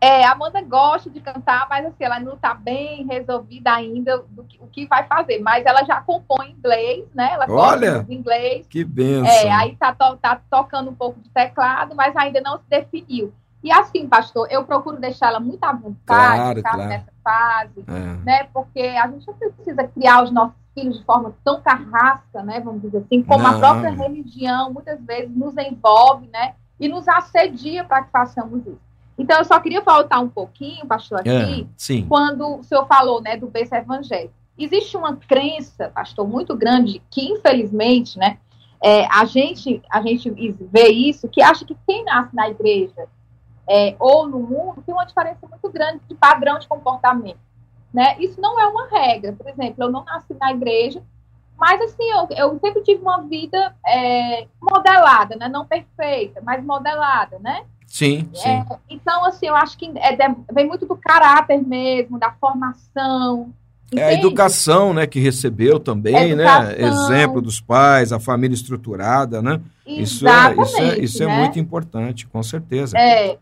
É, 0.03 0.25
a 0.25 0.33
Amanda 0.33 0.61
gosta 0.63 1.09
de 1.09 1.21
cantar, 1.21 1.69
mas 1.71 1.87
assim, 1.87 2.03
ela 2.03 2.19
não 2.19 2.35
está 2.35 2.55
bem 2.55 3.07
resolvida 3.07 3.73
ainda 3.73 4.19
do 4.31 4.43
que, 4.43 4.59
o 4.61 4.67
que 4.67 4.85
vai 4.85 5.07
fazer. 5.07 5.39
Mas 5.39 5.65
ela 5.65 5.85
já 5.85 6.01
compõe 6.01 6.51
inglês, 6.51 7.05
né? 7.15 7.31
Ela 7.35 7.47
Olha, 7.49 7.93
gosta 7.93 8.05
de 8.07 8.13
inglês. 8.13 8.67
Que 8.67 8.83
benção. 8.83 9.33
É, 9.33 9.53
aí 9.53 9.77
tá, 9.77 9.95
tá 9.95 10.41
tocando 10.51 10.91
um 10.91 10.95
pouco 10.95 11.21
de 11.21 11.31
teclado, 11.31 11.95
mas 11.95 12.17
ainda 12.17 12.41
não 12.41 12.59
se 12.59 12.65
definiu. 12.69 13.33
E 13.63 13.71
assim, 13.71 14.09
pastor, 14.09 14.49
eu 14.51 14.65
procuro 14.65 14.97
deixar 14.99 15.29
ela 15.29 15.39
muito 15.39 15.63
à 15.63 15.73
vontade, 15.73 16.61
claro, 16.61 16.63
claro. 16.63 16.89
nessa 16.89 17.13
fase, 17.23 17.85
é. 17.87 18.25
né? 18.25 18.49
Porque 18.53 18.81
a 18.81 19.07
gente 19.07 19.25
não 19.25 19.35
precisa 19.35 19.85
criar 19.87 20.25
os 20.25 20.33
nossos 20.33 20.57
filhos 20.75 20.99
de 20.99 21.05
forma 21.05 21.33
tão 21.45 21.63
carrasca, 21.63 22.43
né? 22.43 22.59
Vamos 22.59 22.83
dizer 22.83 22.99
assim, 22.99 23.23
como 23.23 23.45
não. 23.45 23.55
a 23.55 23.59
própria 23.61 23.91
religião 23.91 24.73
muitas 24.73 25.01
vezes 25.01 25.31
nos 25.31 25.57
envolve, 25.57 26.27
né? 26.27 26.57
E 26.81 26.89
nos 26.89 27.07
assedia 27.07 27.85
para 27.85 28.03
que 28.03 28.11
façamos 28.11 28.67
isso. 28.67 28.92
Então, 29.17 29.39
eu 29.39 29.45
só 29.45 29.61
queria 29.61 29.81
voltar 29.83 30.21
um 30.21 30.29
pouquinho, 30.29 30.87
pastor, 30.87 31.21
aqui, 31.21 31.29
é, 31.31 32.03
quando 32.09 32.59
o 32.59 32.63
senhor 32.63 32.87
falou 32.87 33.21
né, 33.21 33.37
do 33.37 33.47
berço 33.47 33.75
evangélico. 33.75 34.35
Existe 34.59 34.97
uma 34.97 35.17
crença, 35.17 35.91
pastor, 35.95 36.27
muito 36.27 36.57
grande, 36.57 37.03
que 37.11 37.23
infelizmente, 37.31 38.19
né, 38.19 38.39
é, 38.83 39.07
a, 39.07 39.25
gente, 39.25 39.83
a 39.91 40.03
gente 40.03 40.31
vê 40.31 40.89
isso, 40.89 41.29
que 41.29 41.41
acha 41.41 41.65
que 41.65 41.77
quem 41.87 42.05
nasce 42.05 42.35
na 42.35 42.49
igreja 42.49 43.07
é, 43.69 43.95
ou 43.99 44.29
no 44.29 44.41
mundo 44.41 44.83
tem 44.85 44.95
uma 44.95 45.05
diferença 45.05 45.47
muito 45.47 45.71
grande 45.71 46.01
de 46.09 46.15
padrão 46.15 46.59
de 46.59 46.67
comportamento. 46.67 47.39
Né? 47.93 48.17
Isso 48.19 48.41
não 48.41 48.59
é 48.59 48.67
uma 48.67 48.89
regra. 48.89 49.33
Por 49.33 49.49
exemplo, 49.49 49.85
eu 49.85 49.91
não 49.91 50.05
nasci 50.05 50.35
na 50.35 50.51
igreja, 50.51 51.03
mas 51.57 51.81
assim, 51.81 52.11
eu, 52.11 52.27
eu 52.31 52.59
sempre 52.59 52.83
tive 52.83 53.01
uma 53.03 53.23
vida 53.23 53.75
é, 53.87 54.49
modelada, 54.61 55.37
né? 55.37 55.49
não 55.49 55.65
perfeita, 55.65 56.41
mas 56.43 56.65
modelada, 56.65 57.39
né? 57.39 57.65
Sim, 57.93 58.27
sim. 58.33 58.49
É, 58.49 58.65
então, 58.89 59.23
assim, 59.27 59.49
eu 59.49 59.55
acho 59.55 59.77
que 59.77 59.85
é, 59.97 60.17
vem 60.51 60.67
muito 60.67 60.87
do 60.87 60.97
caráter 60.97 61.63
mesmo, 61.63 62.19
da 62.19 62.33
formação. 62.33 63.53
Entende? 63.89 64.01
É 64.01 64.05
a 64.07 64.13
educação, 64.15 64.95
né, 64.95 65.07
que 65.07 65.21
recebeu 65.21 65.79
também, 65.79 66.35
né? 66.35 66.47
Exemplo 66.79 67.43
dos 67.43 67.61
pais, 67.61 68.11
a 68.11 68.19
família 68.19 68.55
estruturada, 68.55 69.43
né? 69.43 69.61
Isso 69.87 70.27
é, 70.27 70.55
isso 70.55 70.79
é, 70.79 70.99
isso 71.01 71.23
é 71.23 71.27
né? 71.27 71.39
muito 71.41 71.59
importante, 71.59 72.27
com 72.27 72.43
certeza. 72.43 72.97
É. 72.97 73.37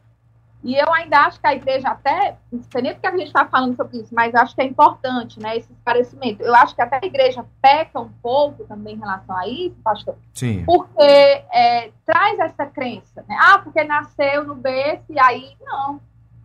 E 0.63 0.77
eu 0.77 0.93
ainda 0.93 1.21
acho 1.21 1.41
que 1.41 1.47
a 1.47 1.55
igreja 1.55 1.89
até, 1.89 2.37
não 2.53 2.63
sei 2.71 2.83
nem 2.83 2.93
porque 2.93 3.07
a 3.07 3.17
gente 3.17 3.29
está 3.29 3.47
falando 3.47 3.75
sobre 3.77 3.99
isso, 3.99 4.15
mas 4.15 4.35
acho 4.35 4.55
que 4.55 4.61
é 4.61 4.65
importante, 4.67 5.41
né, 5.41 5.57
esse 5.57 5.73
esclarecimento. 5.73 6.43
Eu 6.43 6.55
acho 6.55 6.75
que 6.75 6.83
até 6.83 7.01
a 7.03 7.07
igreja 7.07 7.45
peca 7.63 7.99
um 7.99 8.11
pouco 8.23 8.65
também 8.65 8.95
em 8.95 8.99
relação 8.99 9.37
a 9.37 9.49
isso, 9.49 9.77
pastor. 9.83 10.17
Sim. 10.35 10.65
Porque 10.67 11.03
é, 11.03 11.91
traz 12.05 12.39
essa 12.41 12.67
crença, 12.67 13.25
né? 13.27 13.37
Ah, 13.41 13.59
porque 13.59 13.83
nasceu 13.85 14.45
no 14.45 14.55
berço 14.55 15.05
e 15.09 15.19
aí, 15.19 15.57
não. 15.63 15.99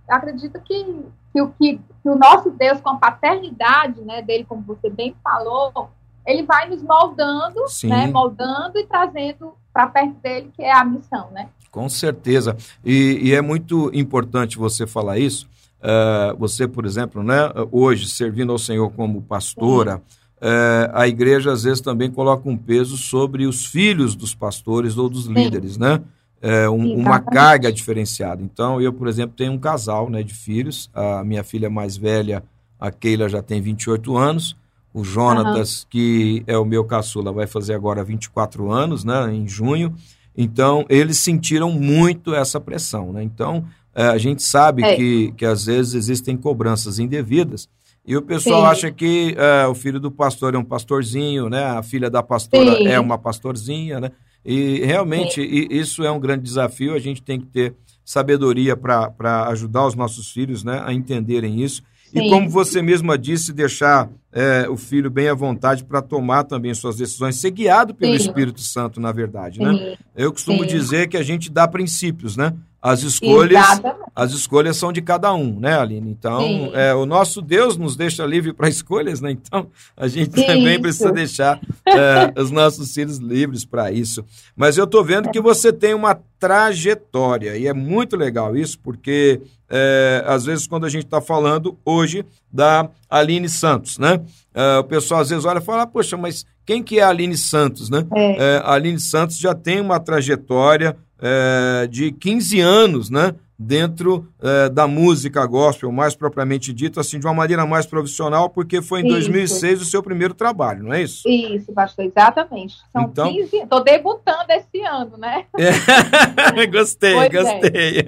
Eu 0.08 0.16
acredito 0.16 0.62
que, 0.62 1.06
que, 1.34 1.42
o, 1.42 1.52
que, 1.52 1.78
que 1.78 2.10
o 2.10 2.16
nosso 2.16 2.52
Deus, 2.52 2.80
com 2.80 2.92
a 2.92 2.98
paternidade 2.98 4.02
né, 4.02 4.22
dele, 4.22 4.46
como 4.46 4.62
você 4.62 4.90
bem 4.90 5.14
falou, 5.22 5.90
ele 6.26 6.44
vai 6.44 6.70
nos 6.70 6.82
moldando, 6.82 7.68
Sim. 7.68 7.90
né, 7.90 8.08
moldando 8.08 8.80
e 8.80 8.86
trazendo 8.86 9.58
para 9.74 9.88
perto 9.88 10.14
dele, 10.22 10.52
que 10.56 10.64
é 10.64 10.72
a 10.72 10.86
missão, 10.86 11.30
né? 11.32 11.50
Com 11.76 11.90
certeza. 11.90 12.56
E, 12.86 13.20
e 13.22 13.34
é 13.34 13.42
muito 13.42 13.92
importante 13.94 14.58
você 14.58 14.88
falar 14.88 15.20
isso. 15.20 15.46
Uh, 15.82 16.34
você, 16.38 16.66
por 16.70 16.86
exemplo, 16.86 17.22
né, 17.22 17.52
hoje, 17.70 18.08
servindo 18.08 18.54
ao 18.54 18.58
Senhor 18.58 18.90
como 18.92 19.22
pastora, 19.22 19.98
uh, 20.38 20.90
a 20.94 21.06
igreja 21.06 21.52
às 21.52 21.64
vezes 21.64 21.82
também 21.82 22.10
coloca 22.10 22.48
um 22.48 22.56
peso 22.56 22.96
sobre 22.96 23.46
os 23.46 23.66
filhos 23.66 24.16
dos 24.16 24.34
pastores 24.34 24.98
ou 24.98 25.10
dos 25.10 25.26
Sim. 25.26 25.34
líderes, 25.34 25.78
né? 25.78 26.02
É, 26.42 26.70
um, 26.70 26.96
uma 26.96 27.20
carga 27.20 27.74
diferenciada. 27.74 28.42
Então, 28.42 28.80
eu, 28.80 28.94
por 28.94 29.10
exemplo, 29.10 29.36
tenho 29.36 29.52
um 29.52 29.58
casal 29.58 30.10
né, 30.10 30.24
de 30.24 30.34
filhos. 30.34 30.90
A 30.94 31.26
minha 31.26 31.44
filha 31.44 31.70
mais 31.70 31.98
velha, 31.98 32.42
a 32.80 32.90
Keila, 32.90 33.28
já 33.28 33.42
tem 33.42 33.62
28 33.62 34.16
anos. 34.16 34.56
O 34.94 35.04
Jonatas, 35.04 35.82
uhum. 35.82 35.88
que 35.90 36.44
é 36.48 36.58
o 36.58 36.64
meu 36.64 36.86
caçula, 36.86 37.34
vai 37.34 37.48
fazer 37.48 37.74
agora 37.74 38.02
24 38.02 38.72
anos, 38.72 39.04
né, 39.04 39.34
em 39.34 39.46
junho. 39.46 39.94
Então, 40.38 40.86
eles 40.90 41.18
sentiram 41.18 41.72
muito 41.72 42.34
essa 42.34 42.60
pressão. 42.60 43.14
Né? 43.14 43.24
Então, 43.24 43.66
é, 43.94 44.08
a 44.08 44.18
gente 44.18 44.44
sabe 44.44 44.84
é. 44.84 44.96
que, 44.96 45.32
que 45.38 45.46
às 45.46 45.66
vezes 45.66 45.94
existem 45.94 46.36
cobranças 46.36 47.00
indevidas. 47.00 47.70
E 48.06 48.16
o 48.16 48.22
pessoal 48.22 48.62
Sim. 48.62 48.68
acha 48.68 48.92
que 48.92 49.36
é, 49.38 49.66
o 49.68 49.74
filho 49.74 50.00
do 50.00 50.12
pastor 50.12 50.54
é 50.54 50.58
um 50.58 50.64
pastorzinho, 50.64 51.50
né? 51.50 51.64
A 51.64 51.82
filha 51.82 52.08
da 52.08 52.22
pastora 52.22 52.76
Sim. 52.76 52.88
é 52.88 53.00
uma 53.00 53.18
pastorzinha, 53.18 54.00
né? 54.00 54.12
E 54.46 54.86
realmente 54.86 55.42
isso 55.42 56.04
é 56.04 56.12
um 56.12 56.20
grande 56.20 56.44
desafio. 56.44 56.94
A 56.94 57.00
gente 57.00 57.24
tem 57.24 57.40
que 57.40 57.48
ter 57.48 57.74
sabedoria 58.06 58.78
para 58.78 59.48
ajudar 59.48 59.88
os 59.88 59.96
nossos 59.96 60.30
filhos 60.30 60.64
né, 60.64 60.84
a 60.86 60.94
entenderem 60.94 61.64
isso. 61.64 61.82
Sim. 62.16 62.28
E 62.28 62.30
como 62.30 62.50
você 62.50 62.82
mesma 62.82 63.18
disse, 63.18 63.52
deixar 63.52 64.10
é, 64.32 64.68
o 64.70 64.78
filho 64.78 65.10
bem 65.10 65.28
à 65.28 65.34
vontade 65.34 65.84
para 65.84 66.02
tomar 66.02 66.44
também 66.46 66.74
suas 66.74 66.96
decisões, 66.96 67.36
ser 67.36 67.52
guiado 67.52 67.94
pelo 67.94 68.18
Sim. 68.18 68.28
Espírito 68.28 68.62
Santo, 68.62 69.00
na 69.02 69.12
verdade, 69.12 69.60
né? 69.60 69.98
Eu 70.16 70.32
costumo 70.32 70.64
Sim. 70.64 70.68
dizer 70.70 71.08
que 71.08 71.18
a 71.18 71.24
gente 71.24 71.52
dá 71.52 71.68
princípios, 71.68 72.38
né? 72.38 72.54
As 72.86 73.02
escolhas, 73.02 73.82
as 74.16 74.32
escolhas 74.32 74.78
são 74.78 74.94
de 74.94 75.02
cada 75.02 75.34
um, 75.34 75.60
né, 75.60 75.76
Aline? 75.76 76.12
Então, 76.12 76.70
é, 76.72 76.94
o 76.94 77.04
nosso 77.04 77.42
Deus 77.42 77.78
nos 77.78 77.96
deixa 77.96 78.24
livre 78.24 78.54
para 78.54 78.70
escolhas, 78.70 79.20
né? 79.20 79.32
Então, 79.32 79.66
a 79.98 80.08
gente 80.08 80.30
também 80.46 80.74
isso. 80.74 80.82
precisa 80.82 81.12
deixar 81.12 81.60
é, 81.84 82.32
os 82.40 82.52
nossos 82.52 82.94
filhos 82.94 83.18
livres 83.18 83.66
para 83.66 83.92
isso. 83.92 84.24
Mas 84.56 84.78
eu 84.78 84.84
estou 84.84 85.04
vendo 85.04 85.32
que 85.32 85.42
você 85.42 85.74
tem 85.74 85.96
uma 85.96 86.14
trajetória 86.38 87.58
e 87.58 87.66
é 87.66 87.74
muito 87.74 88.16
legal 88.16 88.56
isso, 88.56 88.78
porque 88.78 89.42
é, 89.68 90.24
às 90.28 90.46
vezes 90.46 90.68
quando 90.68 90.86
a 90.86 90.90
gente 90.90 91.06
está 91.06 91.20
falando 91.20 91.76
hoje 91.84 92.24
da 92.54 92.88
Aline 93.10 93.50
Santos, 93.50 93.98
né? 93.98 94.22
É, 94.54 94.78
o 94.78 94.84
pessoal 94.84 95.22
às 95.22 95.30
vezes 95.30 95.44
olha 95.44 95.58
e 95.58 95.66
fala, 95.66 95.82
ah, 95.82 95.88
poxa, 95.88 96.16
mas 96.16 96.46
quem 96.64 96.84
que 96.84 97.00
é 97.00 97.04
a 97.04 97.10
Aline 97.10 97.36
Santos, 97.36 97.90
né? 97.90 98.06
É. 98.14 98.36
é 98.38 98.58
a 98.64 98.74
Aline 98.74 99.00
Santos 99.00 99.40
já 99.40 99.56
tem 99.56 99.82
uma 99.82 100.00
trajetória 100.00 100.96
é, 101.22 101.88
de 101.88 102.12
15 102.12 102.60
anos, 102.60 103.10
né? 103.10 103.36
Dentro 103.58 104.28
é, 104.44 104.68
da 104.68 104.86
música 104.86 105.46
gospel, 105.46 105.90
mais 105.90 106.14
propriamente 106.14 106.74
dito, 106.74 107.00
assim, 107.00 107.18
de 107.18 107.26
uma 107.26 107.34
maneira 107.34 107.66
mais 107.66 107.86
profissional, 107.86 108.50
porque 108.50 108.82
foi 108.82 109.00
em 109.00 109.06
isso. 109.06 109.14
2006 109.14 109.82
o 109.82 109.86
seu 109.86 110.04
primeiro 110.04 110.34
trabalho, 110.34 110.84
não 110.84 110.94
é 110.94 111.02
isso? 111.02 111.26
Isso, 111.26 111.72
pastor, 111.72 112.04
exatamente. 112.04 112.76
São 112.92 113.04
então... 113.04 113.32
15 113.32 113.56
Estou 113.56 113.82
debutando 113.82 114.50
esse 114.50 114.82
ano, 114.82 115.18
né? 115.18 115.46
É. 115.58 116.68
gostei, 116.68 117.14
pois 117.14 117.26
é. 117.28 117.30
gostei. 117.30 118.06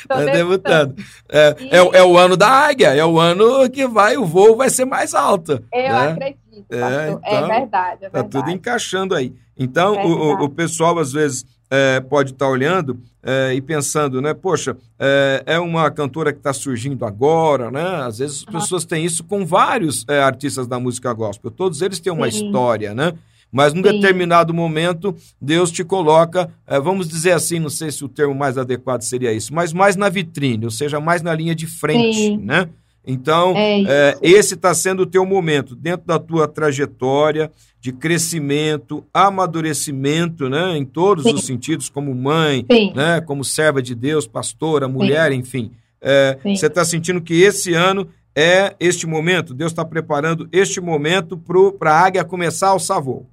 Estou 0.00 0.20
é. 0.20 0.32
debutando. 0.32 0.94
É, 1.28 1.56
e... 1.58 1.68
é, 1.70 1.98
é, 1.98 2.04
o 2.04 2.16
ano 2.16 2.36
da 2.36 2.48
águia, 2.48 2.94
é 2.94 3.04
o 3.04 3.18
ano 3.18 3.68
que 3.70 3.88
vai, 3.88 4.16
o 4.16 4.24
voo 4.24 4.54
vai 4.54 4.70
ser 4.70 4.84
mais 4.84 5.12
alto. 5.12 5.60
Eu 5.72 5.92
né? 5.92 6.08
acredito, 6.12 6.66
pastor. 6.68 6.92
É, 6.92 7.10
então, 7.10 7.20
é 7.24 7.46
verdade, 7.48 7.96
é 8.04 8.08
verdade. 8.10 8.12
Tá 8.12 8.22
tudo 8.22 8.50
encaixando 8.52 9.12
aí. 9.12 9.34
Então, 9.56 10.04
o, 10.04 10.44
o 10.44 10.48
pessoal, 10.48 10.98
às 10.98 11.12
vezes 11.12 11.44
é, 11.70 12.00
pode 12.00 12.32
estar 12.32 12.46
tá 12.46 12.50
olhando 12.50 12.98
é, 13.22 13.54
e 13.54 13.60
pensando, 13.60 14.20
né? 14.20 14.34
Poxa, 14.34 14.76
é, 14.98 15.42
é 15.46 15.58
uma 15.58 15.90
cantora 15.90 16.32
que 16.32 16.38
está 16.38 16.52
surgindo 16.52 17.04
agora, 17.04 17.70
né? 17.70 18.02
Às 18.04 18.18
vezes 18.18 18.44
as 18.46 18.52
pessoas 18.52 18.84
têm 18.84 19.04
isso 19.04 19.24
com 19.24 19.44
vários 19.46 20.04
é, 20.08 20.20
artistas 20.20 20.66
da 20.66 20.78
música 20.78 21.12
gospel. 21.12 21.50
Todos 21.50 21.82
eles 21.82 22.00
têm 22.00 22.12
uma 22.12 22.30
Sim. 22.30 22.46
história, 22.46 22.94
né? 22.94 23.12
Mas 23.50 23.72
num 23.72 23.82
Sim. 23.82 23.92
determinado 23.92 24.52
momento, 24.52 25.14
Deus 25.40 25.70
te 25.70 25.84
coloca, 25.84 26.50
é, 26.66 26.78
vamos 26.80 27.08
dizer 27.08 27.32
assim, 27.32 27.58
não 27.58 27.70
sei 27.70 27.90
se 27.90 28.04
o 28.04 28.08
termo 28.08 28.34
mais 28.34 28.58
adequado 28.58 29.02
seria 29.02 29.32
isso, 29.32 29.54
mas 29.54 29.72
mais 29.72 29.96
na 29.96 30.08
vitrine, 30.08 30.64
ou 30.64 30.70
seja, 30.70 31.00
mais 31.00 31.22
na 31.22 31.34
linha 31.34 31.54
de 31.54 31.66
frente, 31.66 32.16
Sim. 32.16 32.38
né? 32.38 32.68
Então, 33.06 33.54
é 33.56 33.82
é, 33.82 34.18
esse 34.22 34.54
está 34.54 34.72
sendo 34.72 35.02
o 35.02 35.06
teu 35.06 35.26
momento, 35.26 35.76
dentro 35.76 36.06
da 36.06 36.18
tua 36.18 36.48
trajetória 36.48 37.50
de 37.78 37.92
crescimento, 37.92 39.04
amadurecimento, 39.12 40.48
né, 40.48 40.76
em 40.76 40.86
todos 40.86 41.24
Sim. 41.24 41.34
os 41.34 41.44
sentidos, 41.44 41.90
como 41.90 42.14
mãe, 42.14 42.64
né, 42.94 43.20
como 43.20 43.44
serva 43.44 43.82
de 43.82 43.94
Deus, 43.94 44.26
pastora, 44.26 44.88
mulher, 44.88 45.32
Sim. 45.32 45.38
enfim. 45.38 45.70
É, 46.00 46.38
você 46.42 46.66
está 46.66 46.84
sentindo 46.84 47.20
que 47.20 47.42
esse 47.42 47.74
ano 47.74 48.08
é 48.34 48.74
este 48.80 49.06
momento? 49.06 49.54
Deus 49.54 49.70
está 49.70 49.84
preparando 49.84 50.48
este 50.50 50.80
momento 50.80 51.36
para 51.78 51.92
a 51.92 52.00
águia 52.00 52.24
começar 52.24 52.74
o 52.74 52.78
savô? 52.78 53.26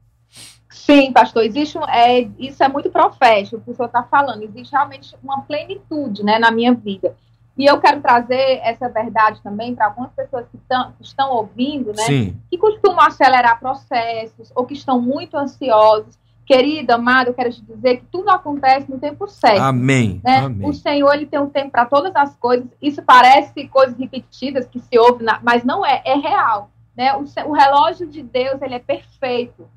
Sim, 0.69 1.11
pastor, 1.13 1.45
existe 1.45 1.77
é, 1.89 2.27
isso 2.39 2.63
é 2.63 2.67
muito 2.67 2.89
profético, 2.89 3.57
o 3.57 3.61
que 3.61 3.71
o 3.71 3.75
senhor 3.75 3.87
está 3.87 4.03
falando, 4.03 4.43
existe 4.43 4.71
realmente 4.71 5.15
uma 5.23 5.41
plenitude 5.43 6.23
né, 6.23 6.39
na 6.39 6.51
minha 6.51 6.73
vida. 6.73 7.15
E 7.61 7.65
eu 7.67 7.79
quero 7.79 8.01
trazer 8.01 8.59
essa 8.63 8.89
verdade 8.89 9.39
também 9.43 9.75
para 9.75 9.85
algumas 9.85 10.11
pessoas 10.13 10.47
que, 10.51 10.57
tão, 10.67 10.93
que 10.93 11.03
estão 11.03 11.29
ouvindo, 11.29 11.93
né? 11.93 12.05
Sim. 12.05 12.35
Que 12.49 12.57
costumam 12.57 13.01
acelerar 13.01 13.59
processos 13.59 14.51
ou 14.55 14.65
que 14.65 14.73
estão 14.73 14.99
muito 14.99 15.37
ansiosos. 15.37 16.17
Querida, 16.43 16.95
amada, 16.95 17.29
eu 17.29 17.35
quero 17.35 17.51
te 17.51 17.61
dizer 17.61 17.97
que 17.97 18.05
tudo 18.07 18.31
acontece 18.31 18.89
no 18.89 18.97
tempo 18.97 19.27
certo. 19.27 19.61
Amém. 19.61 20.19
Né? 20.23 20.37
Amém. 20.37 20.67
O 20.67 20.73
Senhor 20.73 21.13
ele 21.13 21.27
tem 21.27 21.39
um 21.39 21.49
tempo 21.49 21.69
para 21.69 21.85
todas 21.85 22.15
as 22.15 22.35
coisas. 22.35 22.65
Isso 22.81 23.03
parece 23.03 23.67
coisas 23.67 23.95
repetidas 23.95 24.65
que 24.65 24.79
se 24.79 24.97
ouve, 24.97 25.23
mas 25.43 25.63
não 25.63 25.85
é, 25.85 26.01
é 26.03 26.15
real. 26.15 26.71
Né? 26.97 27.13
O, 27.13 27.25
o 27.47 27.51
relógio 27.53 28.07
de 28.07 28.23
Deus 28.23 28.59
ele 28.59 28.73
é 28.73 28.79
perfeito. 28.79 29.69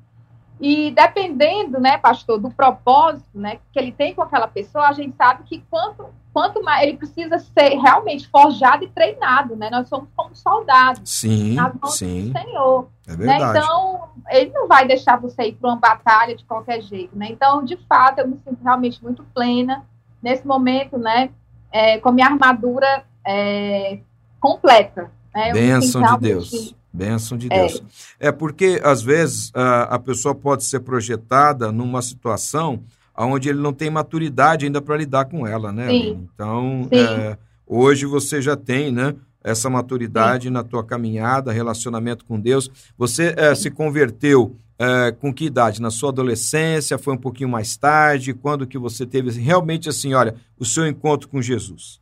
E 0.59 0.91
dependendo, 0.91 1.79
né, 1.79 1.97
pastor, 1.97 2.39
do 2.39 2.49
propósito, 2.49 3.29
né, 3.33 3.59
que 3.71 3.79
ele 3.79 3.91
tem 3.91 4.15
com 4.15 4.21
aquela 4.21 4.47
pessoa, 4.47 4.87
a 4.87 4.93
gente 4.93 5.15
sabe 5.15 5.43
que 5.43 5.63
quanto 5.69 6.05
quanto 6.35 6.61
mais 6.61 6.83
ele 6.83 6.97
precisa 6.97 7.39
ser 7.39 7.79
realmente 7.79 8.27
forjado 8.27 8.83
e 8.83 8.89
treinado, 8.89 9.55
né? 9.55 9.69
Nós 9.69 9.87
somos 9.87 10.09
como 10.13 10.35
soldados 10.35 11.09
sim, 11.09 11.53
nas 11.53 11.73
mãos 11.73 11.97
sim. 11.97 12.29
do 12.29 12.37
Senhor. 12.37 12.89
É 13.07 13.11
né? 13.11 13.17
verdade. 13.25 13.57
Então, 13.57 14.09
ele 14.29 14.51
não 14.51 14.67
vai 14.67 14.85
deixar 14.85 15.15
você 15.15 15.43
ir 15.43 15.53
para 15.53 15.69
uma 15.69 15.77
batalha 15.77 16.35
de 16.35 16.43
qualquer 16.43 16.81
jeito, 16.81 17.17
né? 17.17 17.27
Então, 17.29 17.63
de 17.63 17.77
fato, 17.87 18.19
eu 18.19 18.27
me 18.27 18.37
sinto 18.43 18.61
realmente 18.61 19.01
muito 19.01 19.23
plena 19.33 19.85
nesse 20.21 20.45
momento, 20.45 20.97
né? 20.97 21.29
É, 21.71 21.99
com 21.99 22.09
a 22.09 22.11
minha 22.11 22.27
armadura 22.27 23.05
é, 23.25 23.99
completa. 24.37 25.09
Né? 25.33 25.53
Bênção 25.53 26.01
de 26.01 26.19
Deus. 26.19 26.75
Bênção 26.95 27.37
de 27.37 27.49
Deus. 27.49 27.83
É, 28.19 28.29
é 28.29 28.31
porque, 28.31 28.79
às 28.83 29.01
vezes, 29.01 29.51
a, 29.53 29.95
a 29.95 29.99
pessoa 29.99 30.33
pode 30.33 30.63
ser 30.63 30.79
projetada 30.79 31.71
numa 31.71 32.01
situação 32.01 32.83
onde 33.17 33.49
ele 33.49 33.59
não 33.59 33.73
tem 33.73 33.89
maturidade 33.89 34.65
ainda 34.65 34.81
para 34.81 34.97
lidar 34.97 35.25
com 35.25 35.47
ela, 35.47 35.71
né? 35.71 35.87
Sim. 35.89 36.27
Então, 36.33 36.87
Sim. 36.91 36.99
É, 36.99 37.37
hoje 37.65 38.05
você 38.05 38.41
já 38.41 38.55
tem, 38.55 38.91
né? 38.91 39.15
Essa 39.43 39.69
maturidade 39.69 40.45
Sim. 40.45 40.49
na 40.49 40.63
tua 40.63 40.83
caminhada, 40.83 41.51
relacionamento 41.51 42.25
com 42.25 42.39
Deus. 42.39 42.69
Você 42.97 43.33
é, 43.37 43.53
se 43.53 43.69
converteu 43.69 44.55
é, 44.77 45.11
com 45.11 45.33
que 45.33 45.45
idade? 45.45 45.81
Na 45.81 45.91
sua 45.91 46.09
adolescência? 46.09 46.97
Foi 46.97 47.13
um 47.13 47.17
pouquinho 47.17 47.49
mais 47.49 47.77
tarde? 47.77 48.33
Quando 48.33 48.67
que 48.67 48.77
você 48.77 49.05
teve 49.05 49.31
realmente 49.39 49.87
assim, 49.87 50.13
olha, 50.13 50.35
o 50.59 50.65
seu 50.65 50.85
encontro 50.87 51.29
com 51.29 51.41
Jesus? 51.41 52.01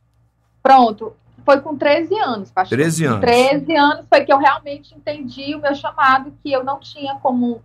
Pronto. 0.62 1.12
Foi 1.44 1.60
com 1.60 1.76
13 1.76 2.18
anos, 2.18 2.50
pastor. 2.50 2.78
13 2.78 3.04
anos. 3.04 3.20
Com 3.20 3.26
13 3.26 3.76
anos 3.76 4.06
foi 4.08 4.24
que 4.24 4.32
eu 4.32 4.38
realmente 4.38 4.94
entendi 4.94 5.54
o 5.54 5.60
meu 5.60 5.74
chamado, 5.74 6.32
que 6.42 6.52
eu 6.52 6.64
não 6.64 6.80
tinha 6.80 7.16
como 7.16 7.62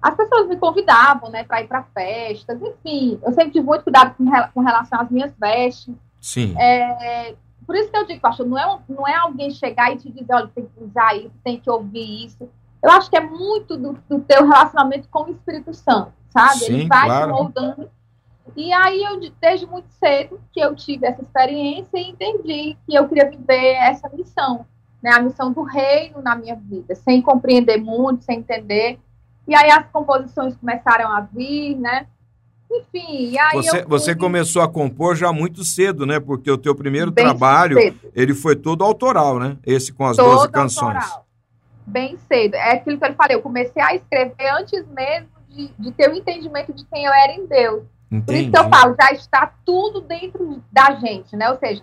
as 0.00 0.14
pessoas 0.14 0.46
me 0.46 0.56
convidavam, 0.56 1.28
né, 1.28 1.42
para 1.42 1.60
ir 1.60 1.66
para 1.66 1.82
festas, 1.82 2.60
enfim, 2.62 3.18
eu 3.22 3.32
sempre 3.32 3.50
tive 3.50 3.66
muito 3.66 3.82
cuidado 3.82 4.14
com, 4.16 4.24
com 4.54 4.60
relação 4.60 5.00
às 5.00 5.10
minhas 5.10 5.32
vestes. 5.36 5.92
Sim. 6.20 6.54
É, 6.56 7.34
por 7.66 7.76
isso 7.76 7.90
que 7.90 7.96
eu 7.96 8.06
digo, 8.06 8.20
pastor, 8.20 8.46
não 8.46 8.58
é, 8.58 8.78
não 8.88 9.06
é 9.06 9.16
alguém 9.16 9.50
chegar 9.50 9.92
e 9.92 9.96
te 9.96 10.10
dizer, 10.10 10.32
olha, 10.32 10.50
tem 10.54 10.66
que 10.66 10.84
usar 10.84 11.16
isso, 11.16 11.32
tem 11.44 11.60
que 11.60 11.68
ouvir 11.68 12.24
isso. 12.24 12.48
Eu 12.82 12.90
acho 12.92 13.10
que 13.10 13.16
é 13.16 13.20
muito 13.20 13.76
do, 13.76 13.98
do 14.08 14.20
teu 14.20 14.46
relacionamento 14.46 15.08
com 15.08 15.24
o 15.24 15.30
Espírito 15.30 15.74
Santo, 15.74 16.12
sabe? 16.30 16.60
Sim, 16.60 16.74
Ele 16.74 16.86
vai 16.86 17.06
claro. 17.06 17.26
te 17.26 17.32
moldando. 17.32 17.90
E 18.56 18.72
aí 18.72 19.02
eu, 19.02 19.20
desde 19.40 19.66
muito 19.66 19.88
cedo, 19.92 20.40
que 20.52 20.60
eu 20.60 20.74
tive 20.74 21.06
essa 21.06 21.22
experiência 21.22 21.98
e 21.98 22.10
entendi 22.10 22.76
que 22.86 22.94
eu 22.94 23.08
queria 23.08 23.30
viver 23.30 23.74
essa 23.74 24.08
missão, 24.08 24.66
né, 25.02 25.12
a 25.12 25.20
missão 25.20 25.52
do 25.52 25.62
reino 25.62 26.20
na 26.22 26.34
minha 26.34 26.56
vida, 26.56 26.94
sem 26.94 27.22
compreender 27.22 27.78
muito, 27.78 28.24
sem 28.24 28.38
entender. 28.38 28.98
E 29.46 29.54
aí 29.54 29.70
as 29.70 29.86
composições 29.90 30.56
começaram 30.56 31.10
a 31.10 31.20
vir, 31.20 31.76
né? 31.76 32.06
Enfim, 32.70 33.38
aí 33.38 33.56
você, 33.56 33.78
fui... 33.78 33.88
você 33.88 34.14
começou 34.14 34.60
a 34.60 34.68
compor 34.68 35.16
já 35.16 35.32
muito 35.32 35.64
cedo, 35.64 36.04
né? 36.04 36.20
Porque 36.20 36.50
o 36.50 36.58
teu 36.58 36.74
primeiro 36.74 37.10
Bem 37.10 37.24
trabalho, 37.24 37.78
cedo. 37.78 38.12
ele 38.14 38.34
foi 38.34 38.54
todo 38.54 38.84
autoral, 38.84 39.38
né? 39.38 39.56
Esse 39.64 39.92
com 39.92 40.04
as 40.04 40.16
todo 40.16 40.34
12 40.34 40.48
canções. 40.50 40.96
Autoral. 40.96 41.26
Bem 41.86 42.18
cedo. 42.28 42.54
É 42.54 42.72
aquilo 42.72 42.98
que 42.98 43.06
eu 43.06 43.14
falei, 43.14 43.36
eu 43.36 43.42
comecei 43.42 43.80
a 43.80 43.94
escrever 43.94 44.50
antes 44.50 44.86
mesmo 44.88 45.28
de, 45.48 45.72
de 45.78 45.92
ter 45.92 46.10
o 46.10 46.14
entendimento 46.14 46.72
de 46.74 46.84
quem 46.84 47.06
eu 47.06 47.12
era 47.12 47.32
em 47.32 47.46
Deus. 47.46 47.82
Entendi. 48.10 48.24
Por 48.24 48.34
isso 48.34 48.50
que 48.50 48.58
eu 48.58 48.70
falo, 48.70 48.96
já 49.00 49.12
está 49.12 49.52
tudo 49.64 50.00
dentro 50.00 50.62
da 50.72 50.94
gente, 50.94 51.36
né? 51.36 51.50
Ou 51.50 51.58
seja, 51.58 51.82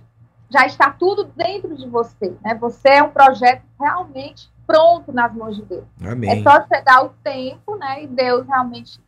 já 0.50 0.65
está 0.65 0.89
tudo 0.89 1.25
dentro 1.36 1.75
de 1.75 1.88
você, 1.88 2.34
né? 2.44 2.55
Você 2.55 2.89
é 2.89 3.03
um 3.03 3.10
projeto 3.10 3.63
realmente 3.79 4.50
pronto 4.65 5.12
nas 5.12 5.34
mãos 5.34 5.55
de 5.55 5.63
Deus. 5.63 5.86
Amém. 6.03 6.29
É 6.29 6.44
só 6.44 6.62
você 6.62 6.82
dar 6.82 7.05
o 7.05 7.10
tempo, 7.24 7.75
né? 7.77 8.03
E 8.03 8.08
Deus 8.08 8.48
realmente 8.48 9.00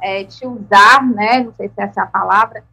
é, 0.00 0.24
te 0.24 0.46
usar, 0.46 1.06
né? 1.06 1.42
Não 1.44 1.52
sei 1.54 1.68
se 1.68 1.80
essa 1.80 2.00
é 2.00 2.04
a 2.04 2.06
palavra, 2.06 2.64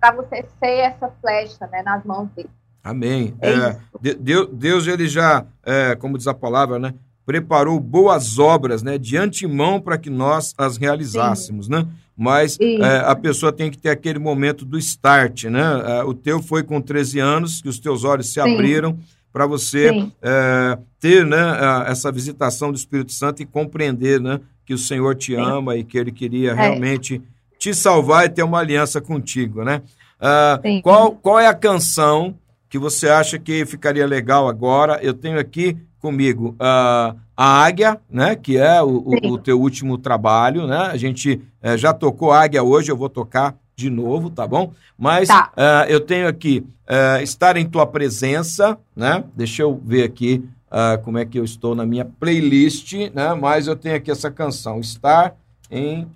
para 0.00 0.12
você 0.12 0.44
ser 0.58 0.78
essa 0.80 1.10
flecha, 1.20 1.66
né? 1.68 1.82
Nas 1.82 2.04
mãos 2.04 2.28
dele. 2.30 2.50
Amém. 2.82 3.34
É 3.40 3.50
é, 3.50 3.78
Deus, 4.20 4.48
Deus, 4.52 4.86
ele 4.86 5.08
já, 5.08 5.46
é, 5.64 5.96
como 5.96 6.18
diz 6.18 6.26
a 6.26 6.34
palavra, 6.34 6.78
né? 6.78 6.94
Preparou 7.24 7.80
boas 7.80 8.38
obras, 8.38 8.82
né? 8.82 8.98
De 8.98 9.16
antemão 9.16 9.80
para 9.80 9.96
que 9.96 10.10
nós 10.10 10.52
as 10.58 10.76
realizássemos, 10.76 11.66
Sim. 11.66 11.72
né? 11.72 11.88
Mas 12.16 12.56
é, 12.60 13.02
a 13.04 13.16
pessoa 13.16 13.52
tem 13.52 13.70
que 13.70 13.78
ter 13.78 13.90
aquele 13.90 14.18
momento 14.18 14.64
do 14.64 14.78
start, 14.78 15.44
né? 15.44 15.62
É, 15.86 16.04
o 16.04 16.14
teu 16.14 16.40
foi 16.40 16.62
com 16.62 16.80
13 16.80 17.18
anos, 17.18 17.60
que 17.60 17.68
os 17.68 17.80
teus 17.80 18.04
olhos 18.04 18.26
se 18.26 18.34
Sim. 18.34 18.54
abriram 18.54 18.98
para 19.32 19.46
você 19.46 19.90
é, 20.22 20.78
ter 21.00 21.26
né, 21.26 21.58
essa 21.88 22.12
visitação 22.12 22.70
do 22.70 22.78
Espírito 22.78 23.12
Santo 23.12 23.42
e 23.42 23.46
compreender 23.46 24.20
né, 24.20 24.38
que 24.64 24.72
o 24.72 24.78
Senhor 24.78 25.16
te 25.16 25.34
Sim. 25.34 25.40
ama 25.40 25.76
e 25.76 25.82
que 25.82 25.98
Ele 25.98 26.12
queria 26.12 26.52
é. 26.52 26.54
realmente 26.54 27.20
te 27.58 27.74
salvar 27.74 28.26
e 28.26 28.28
ter 28.28 28.44
uma 28.44 28.60
aliança 28.60 29.00
contigo, 29.00 29.64
né? 29.64 29.82
Ah, 30.20 30.60
qual, 30.82 31.12
qual 31.12 31.40
é 31.40 31.46
a 31.46 31.54
canção 31.54 32.34
que 32.68 32.78
você 32.78 33.08
acha 33.08 33.38
que 33.38 33.66
ficaria 33.66 34.06
legal 34.06 34.48
agora? 34.48 34.98
Eu 35.02 35.14
tenho 35.14 35.38
aqui 35.38 35.76
comigo 36.04 36.54
uh, 36.60 37.18
a 37.34 37.64
Águia, 37.64 37.98
né? 38.10 38.36
Que 38.36 38.58
é 38.58 38.82
o, 38.82 38.98
o, 38.98 39.32
o, 39.32 39.38
teu 39.38 39.58
último 39.58 39.96
trabalho, 39.96 40.66
né? 40.66 40.90
A 40.92 40.98
gente 40.98 41.40
uh, 41.62 41.78
já 41.78 41.94
tocou 41.94 42.30
Águia 42.30 42.62
hoje, 42.62 42.92
eu 42.92 42.96
vou 42.96 43.08
tocar 43.08 43.56
de 43.74 43.88
novo, 43.88 44.28
tá 44.28 44.46
bom? 44.46 44.74
Mas 44.98 45.28
tá. 45.28 45.50
Uh, 45.56 45.88
eu 45.88 45.98
tenho 45.98 46.28
aqui 46.28 46.62
uh, 46.86 47.22
Estar 47.22 47.56
em 47.56 47.66
Tua 47.66 47.86
Presença, 47.86 48.78
né? 48.94 49.24
Deixa 49.34 49.62
eu 49.62 49.80
ver 49.82 50.04
aqui 50.04 50.46
uh, 50.68 51.02
como 51.02 51.16
é 51.16 51.24
que 51.24 51.38
eu 51.38 51.44
estou 51.44 51.74
na 51.74 51.86
minha 51.86 52.04
playlist, 52.04 52.92
né? 53.14 53.32
Mas 53.32 53.66
eu 53.66 53.74
tenho 53.74 53.96
aqui 53.96 54.10
essa 54.10 54.30
canção, 54.30 54.78
Estar 54.78 55.34
em 55.70 56.06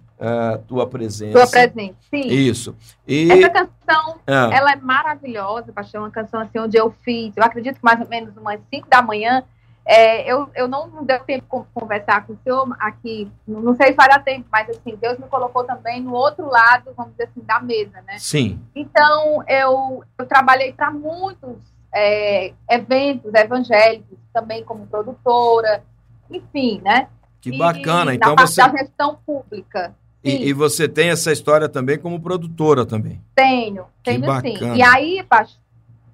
Tua 0.66 0.86
Presença. 0.86 1.32
Tua 1.32 1.46
Presença, 1.46 1.94
sim. 2.10 2.26
Isso. 2.26 2.76
E... 3.06 3.32
Essa 3.32 3.48
canção, 3.48 4.18
ah. 4.26 4.50
ela 4.52 4.72
é 4.72 4.76
maravilhosa, 4.76 5.72
Pastor, 5.72 6.02
uma 6.02 6.10
canção 6.10 6.40
assim 6.40 6.58
onde 6.58 6.76
eu 6.76 6.94
fiz, 7.02 7.32
eu 7.34 7.42
acredito 7.42 7.76
que 7.76 7.84
mais 7.84 8.00
ou 8.00 8.08
menos 8.08 8.36
umas 8.36 8.60
5 8.68 8.88
da 8.90 9.00
manhã, 9.00 9.42
é, 9.90 10.30
eu, 10.30 10.50
eu 10.54 10.68
não, 10.68 11.02
deu 11.02 11.18
tempo 11.20 11.60
de 11.60 11.66
conversar 11.72 12.26
com 12.26 12.34
o 12.34 12.38
senhor 12.44 12.76
aqui, 12.78 13.26
não 13.46 13.74
sei 13.74 13.86
se 13.86 13.94
vai 13.94 14.06
dar 14.06 14.22
tempo, 14.22 14.46
mas 14.52 14.68
assim, 14.68 14.94
Deus 15.00 15.18
me 15.18 15.26
colocou 15.28 15.64
também 15.64 15.98
no 16.02 16.12
outro 16.12 16.46
lado, 16.46 16.92
vamos 16.94 17.12
dizer 17.12 17.30
assim, 17.30 17.40
da 17.40 17.58
mesa, 17.58 18.02
né? 18.06 18.18
Sim. 18.18 18.60
Então, 18.76 19.42
eu, 19.48 20.04
eu 20.18 20.26
trabalhei 20.26 20.74
para 20.74 20.90
muitos 20.90 21.56
é, 21.94 22.52
eventos 22.70 23.32
evangélicos, 23.32 24.18
também 24.30 24.62
como 24.62 24.86
produtora, 24.86 25.82
enfim, 26.30 26.82
né? 26.84 27.08
Que 27.40 27.56
bacana, 27.56 28.12
e, 28.12 28.16
então 28.16 28.34
na 28.34 28.46
você... 28.46 28.60
da 28.60 28.68
gestão 28.68 29.18
pública. 29.24 29.96
E, 30.22 30.48
e, 30.48 30.52
você 30.52 30.86
tem 30.86 31.08
essa 31.08 31.32
história 31.32 31.66
também 31.66 31.96
como 31.96 32.20
produtora 32.20 32.84
também? 32.84 33.22
Tenho, 33.34 33.86
tenho 34.02 34.40
sim. 34.42 34.74
E 34.74 34.82
aí, 34.82 35.24
pastor, 35.26 35.58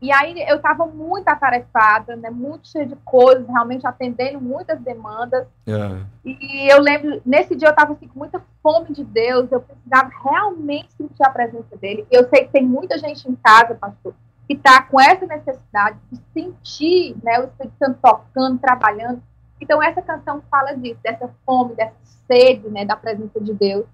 e 0.04 0.12
aí 0.12 0.34
eu 0.46 0.56
estava 0.56 0.84
muito 0.84 1.26
atarefada, 1.28 2.14
né, 2.14 2.28
muito 2.28 2.68
cheia 2.68 2.84
de 2.84 2.94
coisas, 2.96 3.48
realmente 3.48 3.86
atendendo 3.86 4.38
muitas 4.38 4.78
demandas. 4.80 5.46
É. 5.66 6.04
E 6.22 6.70
eu 6.70 6.78
lembro, 6.78 7.22
nesse 7.24 7.56
dia 7.56 7.68
eu 7.68 7.70
estava 7.70 7.94
assim, 7.94 8.06
com 8.06 8.18
muita 8.18 8.38
fome 8.62 8.92
de 8.92 9.02
Deus, 9.02 9.50
eu 9.50 9.62
precisava 9.62 10.10
realmente 10.22 10.92
sentir 10.92 11.22
a 11.22 11.30
presença 11.30 11.74
dele. 11.78 12.06
Eu 12.10 12.28
sei 12.28 12.44
que 12.44 12.52
tem 12.52 12.66
muita 12.66 12.98
gente 12.98 13.26
em 13.26 13.34
casa, 13.34 13.76
pastor, 13.76 14.12
que 14.46 14.52
está 14.52 14.82
com 14.82 15.00
essa 15.00 15.24
necessidade 15.24 15.96
de 16.12 16.20
sentir 16.34 17.16
né, 17.22 17.40
o 17.40 17.44
Espírito 17.44 17.76
Santo 17.78 17.98
tocando, 18.02 18.58
trabalhando. 18.58 19.22
Então 19.58 19.82
essa 19.82 20.02
canção 20.02 20.42
fala 20.50 20.74
disso, 20.74 21.00
dessa 21.02 21.30
fome, 21.46 21.74
dessa 21.76 21.96
sede 22.26 22.68
né, 22.68 22.84
da 22.84 22.94
presença 22.94 23.40
de 23.40 23.54
Deus. 23.54 23.86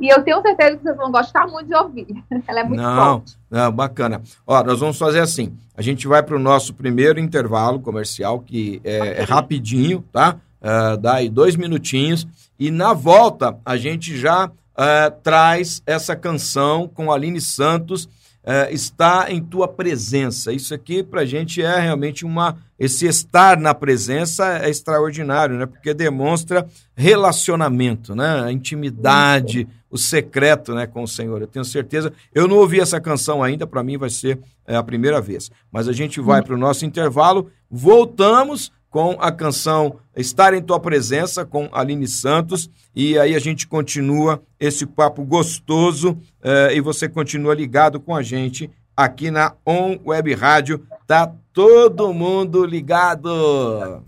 E 0.00 0.08
eu 0.08 0.22
tenho 0.22 0.42
certeza 0.42 0.76
que 0.76 0.82
vocês 0.82 0.96
vão 0.96 1.10
gostar 1.10 1.46
muito 1.46 1.68
de 1.68 1.74
ouvir. 1.74 2.06
Ela 2.46 2.60
é 2.60 2.64
muito 2.64 2.82
não, 2.82 2.96
forte. 2.96 3.36
Não, 3.50 3.72
bacana. 3.72 4.22
Ó, 4.46 4.62
nós 4.62 4.80
vamos 4.80 4.98
fazer 4.98 5.20
assim. 5.20 5.56
A 5.76 5.82
gente 5.82 6.06
vai 6.06 6.22
para 6.22 6.36
o 6.36 6.38
nosso 6.38 6.74
primeiro 6.74 7.18
intervalo 7.18 7.80
comercial, 7.80 8.40
que 8.40 8.80
é, 8.84 8.98
okay. 8.98 9.12
é 9.12 9.22
rapidinho, 9.22 10.04
tá? 10.12 10.36
Uh, 10.60 10.96
dá 10.96 11.14
aí 11.14 11.28
dois 11.28 11.56
minutinhos. 11.56 12.26
E 12.58 12.70
na 12.70 12.92
volta, 12.92 13.56
a 13.64 13.76
gente 13.76 14.16
já 14.16 14.46
uh, 14.46 15.20
traz 15.22 15.82
essa 15.86 16.14
canção 16.16 16.88
com 16.88 17.12
Aline 17.12 17.40
Santos 17.40 18.08
é, 18.44 18.72
está 18.72 19.26
em 19.30 19.42
tua 19.42 19.66
presença. 19.66 20.52
Isso 20.52 20.74
aqui 20.74 21.02
para 21.02 21.22
a 21.22 21.24
gente 21.24 21.62
é 21.62 21.80
realmente 21.80 22.24
uma. 22.24 22.56
Esse 22.78 23.06
estar 23.06 23.58
na 23.58 23.72
presença 23.72 24.58
é 24.58 24.68
extraordinário, 24.68 25.56
né? 25.56 25.66
Porque 25.66 25.94
demonstra 25.94 26.66
relacionamento, 26.94 28.14
né? 28.14 28.42
A 28.44 28.52
intimidade, 28.52 29.66
o 29.90 29.96
secreto, 29.96 30.74
né, 30.74 30.86
com 30.86 31.04
o 31.04 31.08
Senhor. 31.08 31.40
Eu 31.40 31.46
tenho 31.46 31.64
certeza. 31.64 32.12
Eu 32.34 32.48
não 32.48 32.56
ouvi 32.56 32.80
essa 32.80 33.00
canção 33.00 33.42
ainda, 33.42 33.66
para 33.66 33.82
mim 33.82 33.96
vai 33.96 34.10
ser 34.10 34.40
é, 34.66 34.76
a 34.76 34.82
primeira 34.82 35.20
vez. 35.20 35.50
Mas 35.70 35.86
a 35.86 35.92
gente 35.92 36.20
vai 36.20 36.42
para 36.42 36.54
o 36.54 36.58
nosso 36.58 36.84
intervalo, 36.84 37.50
voltamos 37.70 38.72
com 38.94 39.16
a 39.18 39.32
canção 39.32 39.96
Estar 40.14 40.54
em 40.54 40.62
Tua 40.62 40.78
Presença, 40.78 41.44
com 41.44 41.68
Aline 41.72 42.06
Santos. 42.06 42.70
E 42.94 43.18
aí 43.18 43.34
a 43.34 43.40
gente 43.40 43.66
continua 43.66 44.40
esse 44.60 44.86
papo 44.86 45.24
gostoso 45.24 46.16
eh, 46.40 46.76
e 46.76 46.80
você 46.80 47.08
continua 47.08 47.56
ligado 47.56 47.98
com 47.98 48.14
a 48.14 48.22
gente 48.22 48.70
aqui 48.96 49.32
na 49.32 49.52
On 49.66 49.98
Web 50.06 50.32
Rádio. 50.34 50.86
Tá 51.08 51.28
todo 51.52 52.14
mundo 52.14 52.64
ligado! 52.64 54.04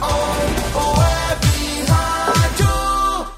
On 0.00 0.98
Web 1.00 1.84
Rádio. 1.88 3.32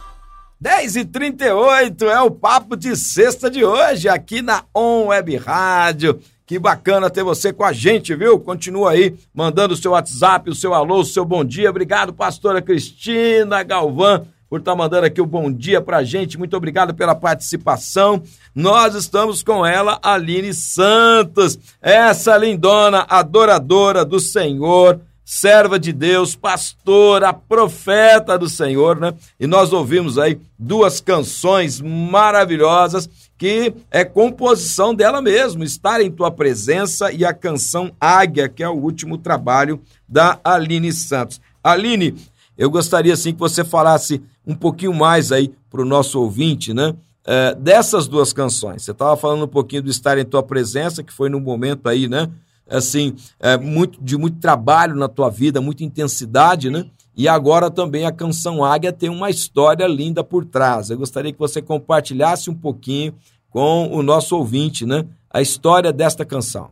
10 0.61 0.97
e 0.97 1.05
38 1.07 2.05
é 2.05 2.21
o 2.21 2.31
papo 2.31 2.77
de 2.77 2.95
sexta 2.97 3.51
de 3.51 3.65
hoje 3.65 4.11
aqui 4.11 4.43
na 4.43 4.65
On 4.77 5.07
Web 5.07 5.37
Rádio. 5.37 6.21
Que 6.51 6.59
bacana 6.59 7.09
ter 7.09 7.23
você 7.23 7.53
com 7.53 7.63
a 7.63 7.73
gente, 7.73 8.13
viu? 8.13 8.37
Continua 8.37 8.91
aí 8.91 9.15
mandando 9.33 9.73
o 9.73 9.77
seu 9.77 9.93
WhatsApp, 9.93 10.51
o 10.51 10.55
seu 10.57 10.75
alô, 10.75 10.99
o 10.99 11.05
seu 11.05 11.25
bom 11.25 11.45
dia. 11.45 11.71
Obrigado, 11.71 12.13
pastora 12.13 12.61
Cristina 12.61 13.63
Galvão, 13.63 14.27
por 14.49 14.59
estar 14.59 14.73
tá 14.73 14.77
mandando 14.77 15.07
aqui 15.07 15.21
o 15.21 15.27
bom 15.27 15.49
dia 15.49 15.81
pra 15.81 16.03
gente. 16.03 16.37
Muito 16.37 16.57
obrigado 16.57 16.93
pela 16.93 17.15
participação. 17.15 18.21
Nós 18.53 18.97
estamos 18.97 19.45
com 19.45 19.65
ela, 19.65 20.01
Aline 20.03 20.53
Santos, 20.53 21.57
essa 21.81 22.37
lindona 22.37 23.07
adoradora 23.09 24.05
do 24.05 24.19
Senhor 24.19 25.01
serva 25.31 25.79
de 25.79 25.93
Deus, 25.93 26.35
pastora, 26.35 27.33
profeta 27.33 28.37
do 28.37 28.49
Senhor, 28.49 28.99
né? 28.99 29.15
E 29.39 29.47
nós 29.47 29.73
ouvimos 29.73 30.19
aí 30.19 30.41
duas 30.59 31.01
canções 31.01 31.81
maravilhosas 31.81 33.09
que 33.41 33.73
é 33.91 34.05
composição 34.05 34.95
dela 34.95 35.23
mesmo, 35.23 35.65
Estar 35.65 36.03
em 36.03 36.11
Tua 36.11 36.31
Presença 36.31 37.11
e 37.11 37.25
a 37.25 37.33
canção 37.33 37.91
Águia, 37.99 38.51
que 38.51 38.63
é 38.63 38.69
o 38.69 38.75
último 38.75 39.17
trabalho 39.17 39.81
da 40.07 40.39
Aline 40.45 40.93
Santos. 40.93 41.41
Aline, 41.65 42.15
eu 42.59 42.71
gostaria 42.71 43.15
assim 43.15 43.33
que 43.33 43.41
você 43.41 43.65
falasse 43.65 44.21
um 44.47 44.55
pouquinho 44.55 44.93
mais 44.93 45.33
aí 45.33 45.55
para 45.71 45.81
o 45.81 45.87
nosso 45.87 46.21
ouvinte, 46.21 46.75
né? 46.75 46.95
É, 47.25 47.55
dessas 47.55 48.07
duas 48.07 48.31
canções. 48.31 48.83
Você 48.83 48.91
estava 48.91 49.17
falando 49.17 49.45
um 49.45 49.49
pouquinho 49.49 49.85
do 49.85 49.91
Estar 49.91 50.19
em 50.19 50.25
Tua 50.27 50.43
Presença, 50.43 51.03
que 51.03 51.13
foi 51.13 51.31
num 51.31 51.41
momento 51.41 51.89
aí, 51.89 52.09
né? 52.09 52.29
assim, 52.69 53.17
é, 53.41 53.57
muito, 53.57 53.99
de 54.03 54.17
muito 54.17 54.39
trabalho 54.39 54.95
na 54.95 55.09
tua 55.09 55.31
vida, 55.31 55.61
muita 55.61 55.83
intensidade, 55.83 56.71
né? 56.71 56.85
E 57.21 57.29
agora 57.29 57.71
também 57.71 58.07
a 58.07 58.11
canção 58.11 58.65
Águia 58.65 58.95
tem 58.95 59.11
uma 59.11 59.29
história 59.29 59.87
linda 59.87 60.25
por 60.25 60.43
trás. 60.43 60.89
Eu 60.89 60.97
gostaria 60.97 61.31
que 61.31 61.39
você 61.39 61.61
compartilhasse 61.61 62.49
um 62.49 62.55
pouquinho 62.55 63.13
com 63.51 63.89
o 63.93 64.03
nosso 64.03 64.35
ouvinte, 64.35 64.87
né? 64.87 65.05
A 65.29 65.43
história 65.43 65.93
desta 65.93 66.25
canção. 66.25 66.71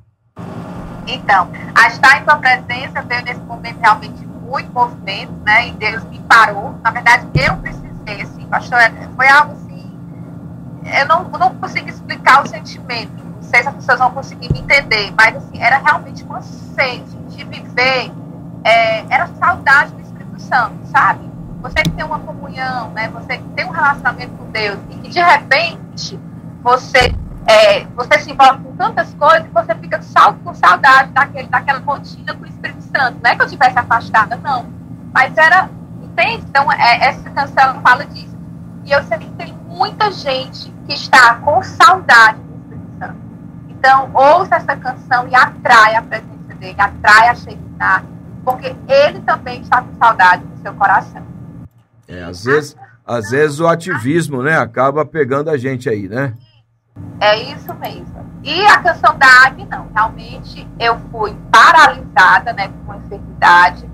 Então, 1.07 1.51
a 1.75 1.89
estar 1.89 2.23
em 2.23 2.25
tua 2.25 2.37
presença 2.37 3.03
veio 3.03 3.25
nesse 3.27 3.41
momento 3.41 3.79
realmente 3.79 4.27
muito 4.27 4.73
movimento, 4.73 5.33
né? 5.45 5.69
E 5.69 5.73
Deus 5.73 6.03
me 6.05 6.19
parou. 6.21 6.75
Na 6.83 6.93
verdade, 6.93 7.27
eu 7.35 7.55
precisei, 7.59 8.23
assim, 8.23 8.47
pastor, 8.47 8.81
foi 9.17 9.29
algo 9.29 9.53
assim 9.53 9.69
eu 10.99 11.07
não, 11.07 11.25
não 11.25 11.55
consigo 11.57 11.91
explicar 11.91 12.43
o 12.43 12.49
sentimento. 12.49 13.13
Não 13.23 13.43
sei 13.43 13.61
se 13.61 13.69
as 13.69 13.75
pessoas 13.75 13.99
vão 13.99 14.13
conseguir 14.13 14.51
me 14.51 14.61
entender, 14.61 15.13
mas 15.15 15.37
assim, 15.37 15.61
era 15.61 15.77
realmente 15.77 16.23
uma 16.23 16.41
sede 16.41 17.15
de 17.29 17.45
viver, 17.45 18.11
é, 18.65 19.05
era 19.11 19.27
saudade 19.39 19.93
do 19.93 20.08
Santo, 20.41 20.87
sabe? 20.87 21.29
Você 21.63 21.83
que 21.83 21.91
tem 21.91 22.05
uma 22.05 22.21
comunhão, 22.21 22.91
né? 22.91 23.09
Você 23.09 23.39
que 23.39 23.49
tem 23.51 23.65
um 23.67 23.71
relacionamento 23.71 24.33
com 24.35 24.51
Deus 24.51 24.79
e 24.91 24.99
que 24.99 25.09
de 25.09 25.21
repente 25.21 26.19
você 26.63 27.13
é, 27.49 27.85
você 27.97 28.19
se 28.19 28.31
envolve 28.31 28.63
com 28.63 28.77
tantas 28.77 29.13
coisas 29.15 29.45
que 29.45 29.55
você 29.55 29.75
fica 29.77 30.03
só 30.03 30.35
com 30.35 30.53
saudade 30.53 31.11
daquele, 31.13 31.49
daquela 31.49 31.79
rotina 31.81 32.35
com 32.35 32.45
o 32.45 32.47
Espírito 32.47 32.83
Santo. 32.83 33.19
Não 33.23 33.31
é 33.31 33.35
que 33.35 33.41
eu 33.41 33.47
estivesse 33.47 33.79
afastada, 33.79 34.37
não. 34.37 34.67
Mas 35.15 35.35
era, 35.37 35.71
entende? 36.03 36.45
Então, 36.47 36.71
é, 36.71 37.09
essa 37.09 37.31
canção 37.31 37.81
fala 37.81 38.05
disso. 38.05 38.37
E 38.85 38.93
eu 38.93 39.03
sei 39.05 39.19
que 39.19 39.31
tem 39.31 39.55
muita 39.67 40.13
gente 40.13 40.71
que 40.87 40.93
está 40.93 41.37
com 41.37 41.63
saudade 41.63 42.39
do 42.39 42.55
Espírito 42.55 42.99
Santo. 42.99 43.17
Então, 43.71 44.11
ouça 44.13 44.57
essa 44.57 44.77
canção 44.77 45.27
e 45.29 45.35
atrai 45.35 45.97
a 45.97 46.03
presença 46.03 46.55
dele, 46.59 46.77
atrai 46.79 47.29
a 47.29 47.35
Shekinah, 47.35 48.03
porque 48.45 48.75
ele 48.89 49.21
também 49.21 49.61
está 49.61 49.83
com 49.83 49.95
saudade 49.99 50.45
do 50.45 50.63
seu 50.63 50.75
coração. 50.75 51.23
É, 52.07 52.23
às 52.23 52.45
vezes, 52.45 52.77
às 53.07 53.31
vezes 53.31 53.61
o 53.61 53.67
ativismo, 53.67 54.43
né, 54.43 54.59
acaba 54.59 55.05
pegando 55.05 55.51
a 55.51 55.57
gente 55.57 55.89
aí, 55.89 56.09
né? 56.09 56.35
É 57.21 57.37
isso 57.53 57.73
mesmo. 57.75 58.27
E 58.43 58.65
a 58.67 58.79
canção 58.79 59.17
da 59.19 59.27
Agni, 59.45 59.67
não. 59.67 59.89
Realmente 59.95 60.67
eu 60.79 60.99
fui 61.11 61.37
paralisada, 61.51 62.53
né, 62.53 62.71
com 62.87 62.95
enfermidade. 62.95 63.89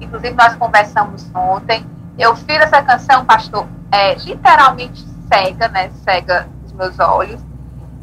Inclusive, 0.00 0.34
nós 0.34 0.54
conversamos 0.56 1.30
ontem. 1.34 1.86
Eu 2.18 2.34
fiz 2.34 2.56
essa 2.56 2.82
canção, 2.82 3.24
pastor, 3.24 3.66
é, 3.90 4.14
literalmente 4.16 5.06
cega, 5.32 5.68
né, 5.68 5.90
cega 6.04 6.48
dos 6.62 6.72
meus 6.72 6.98
olhos. 6.98 7.40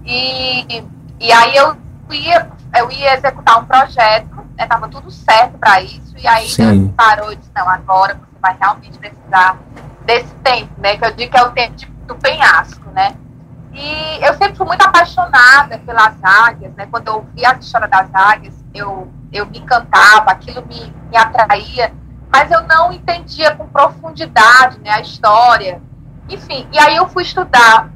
E, 0.06 0.84
e 1.20 1.32
aí 1.32 1.56
eu 1.56 1.76
ia, 2.12 2.50
eu 2.78 2.92
ia 2.92 3.16
executar 3.16 3.60
um 3.60 3.66
projeto, 3.66 4.49
estava 4.64 4.88
né, 4.88 4.92
tudo 4.92 5.10
certo 5.12 5.58
para 5.58 5.82
isso. 5.82 6.16
E 6.18 6.28
aí 6.28 6.48
Sim. 6.48 6.84
Deus 6.84 6.96
parou 6.96 7.32
e 7.32 7.36
disse, 7.36 7.52
não, 7.56 7.70
agora 7.70 8.16
você 8.16 8.40
vai 8.42 8.58
realmente 8.60 8.98
precisar 8.98 9.58
desse 10.06 10.34
tempo, 10.36 10.72
né, 10.80 10.98
que 10.98 11.06
eu 11.06 11.12
digo 11.12 11.32
que 11.32 11.38
é 11.38 11.44
o 11.44 11.52
tempo 11.52 11.76
de, 11.76 11.86
do 11.86 12.16
penhasco, 12.16 12.90
né. 12.92 13.16
E 13.72 14.26
eu 14.26 14.34
sempre 14.34 14.56
fui 14.56 14.66
muito 14.66 14.82
apaixonada 14.82 15.78
pelas 15.80 16.16
águias, 16.24 16.74
né? 16.76 16.88
Quando 16.90 17.08
eu 17.08 17.16
ouvia 17.16 17.52
a 17.52 17.54
história 17.54 17.88
das 17.88 18.14
águias, 18.14 18.54
eu, 18.74 19.12
eu 19.32 19.46
me 19.46 19.60
encantava, 19.60 20.32
aquilo 20.32 20.66
me, 20.66 20.94
me 21.10 21.16
atraía, 21.16 21.94
mas 22.32 22.52
eu 22.52 22.62
não 22.68 22.92
entendia 22.92 23.56
com 23.56 23.68
profundidade 23.68 24.80
né, 24.80 24.92
a 24.92 25.00
história. 25.00 25.82
Enfim, 26.28 26.68
e 26.72 26.80
aí 26.80 26.96
eu 26.96 27.08
fui 27.08 27.24
estudar 27.24 27.90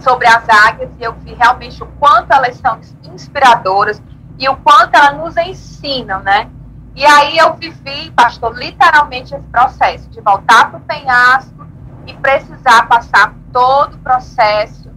sobre 0.00 0.26
as 0.26 0.48
águias 0.48 0.90
e 0.98 1.04
eu 1.04 1.12
vi 1.12 1.34
realmente 1.34 1.82
o 1.82 1.86
quanto 1.98 2.32
elas 2.32 2.56
são 2.56 2.80
inspiradoras 3.04 4.02
e 4.38 4.48
o 4.48 4.56
quanto 4.56 4.94
elas 4.94 5.16
nos 5.16 5.36
ensinam, 5.36 6.20
né? 6.22 6.50
E 6.94 7.04
aí 7.04 7.36
eu 7.36 7.54
vivi, 7.54 8.10
pastor, 8.12 8.56
literalmente 8.56 9.34
esse 9.34 9.46
processo 9.48 10.08
de 10.08 10.20
voltar 10.20 10.70
para 10.70 10.78
o 10.78 10.82
penhasco 10.82 11.66
e 12.06 12.14
precisar 12.14 12.86
passar 12.88 13.34
todo 13.52 13.94
o 13.94 13.98
processo 13.98 14.90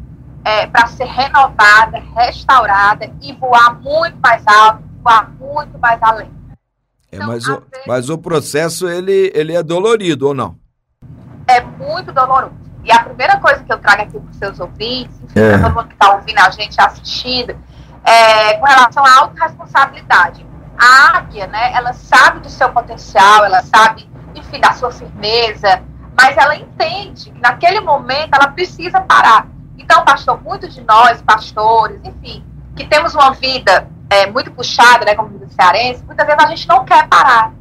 é, 0.46 0.68
para 0.68 0.88
ser 0.88 1.06
renovada, 1.06 2.02
restaurada 2.16 3.12
e 3.22 3.34
voar 3.34 3.80
muito 3.82 4.18
mais 4.22 4.46
alto, 4.48 4.84
voar 5.04 5.30
muito 5.32 5.78
mais 5.80 6.02
além. 6.02 6.32
É, 7.12 7.18
então, 7.18 7.28
mas, 7.28 7.48
o, 7.48 7.54
vezes, 7.56 7.86
mas 7.88 8.10
o 8.10 8.18
processo 8.18 8.88
ele, 8.88 9.32
ele 9.36 9.56
é 9.56 9.64
dolorido 9.64 10.28
ou 10.28 10.34
não? 10.34 10.58
É 11.48 11.62
muito 11.62 12.14
doloroso. 12.14 12.54
E 12.84 12.92
a 12.92 13.04
primeira 13.04 13.40
coisa 13.40 13.64
que 13.64 13.74
eu 13.74 13.78
trago 13.78 14.04
aqui 14.04 14.20
para 14.20 14.32
os 14.32 14.38
seus 14.38 14.60
ouvintes, 14.60 15.18
é. 15.36 15.58
todo 15.58 15.74
mundo 15.74 15.88
que 15.88 15.94
está 15.94 16.16
ouvindo 16.16 16.40
a 16.40 16.50
gente 16.50 16.80
assistindo, 16.80 17.56
é 18.04 18.54
com 18.56 18.66
relação 18.66 19.06
à 19.06 19.20
autorresponsabilidade. 19.20 20.46
A 20.78 21.18
águia, 21.18 21.48
né, 21.48 21.74
ela 21.74 21.94
sabe 21.94 22.40
do 22.40 22.50
seu 22.50 22.70
potencial, 22.72 23.44
ela 23.44 23.62
sabe, 23.62 24.10
enfim, 24.34 24.60
da 24.60 24.72
sua 24.74 24.92
firmeza, 24.92 25.84
mas 26.16 26.38
ela 26.38 26.56
entende 26.56 27.32
que 27.32 27.40
naquele 27.40 27.82
momento 27.82 28.34
ela 28.34 28.48
precisa 28.48 29.02
parar. 29.02 29.48
Então, 29.78 30.04
pastor, 30.04 30.42
muitos 30.42 30.74
de 30.74 30.82
nós, 30.82 31.22
pastores, 31.22 32.00
enfim, 32.04 32.44
que 32.76 32.86
temos 32.86 33.14
uma 33.14 33.32
vida 33.32 33.88
é, 34.10 34.28
muito 34.28 34.52
puxada, 34.52 35.06
né, 35.06 35.16
como 35.16 35.38
diz 35.38 35.52
o 35.52 35.54
cearense, 35.54 36.04
muitas 36.04 36.26
vezes 36.26 36.44
a 36.44 36.48
gente 36.48 36.68
não 36.68 36.86
quer 36.86 37.08
parar. 37.08 37.54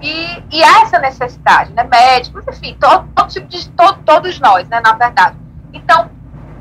E, 0.00 0.42
e 0.50 0.62
essa 0.62 0.98
necessidade, 0.98 1.72
né, 1.72 1.82
médicos, 1.84 2.44
enfim, 2.46 2.76
todo, 2.78 3.08
todo 3.14 3.28
tipo 3.28 3.48
de, 3.48 3.68
todo, 3.70 3.98
todos 4.04 4.38
nós, 4.38 4.68
né, 4.68 4.80
na 4.80 4.92
verdade. 4.92 5.36
Então, 5.72 6.10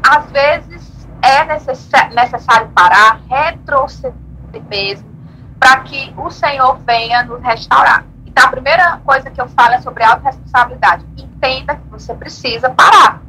às 0.04 0.32
vezes 0.32 0.77
é 1.22 1.46
necessário, 1.46 2.70
parar, 2.70 3.22
retroceder 3.30 4.16
mesmo, 4.70 5.08
para 5.60 5.82
que 5.82 6.14
o 6.18 6.30
Senhor 6.30 6.80
venha 6.86 7.24
nos 7.24 7.42
restaurar. 7.42 8.06
Então, 8.26 8.46
a 8.46 8.50
primeira 8.50 8.98
coisa 9.04 9.30
que 9.30 9.42
eu 9.42 9.48
falo 9.50 9.74
é 9.74 9.82
sobre 9.82 10.04
autorresponsabilidade. 10.04 11.06
Entenda 11.18 11.76
que 11.76 11.90
você 11.90 12.14
precisa 12.14 12.70
parar. 12.70 13.22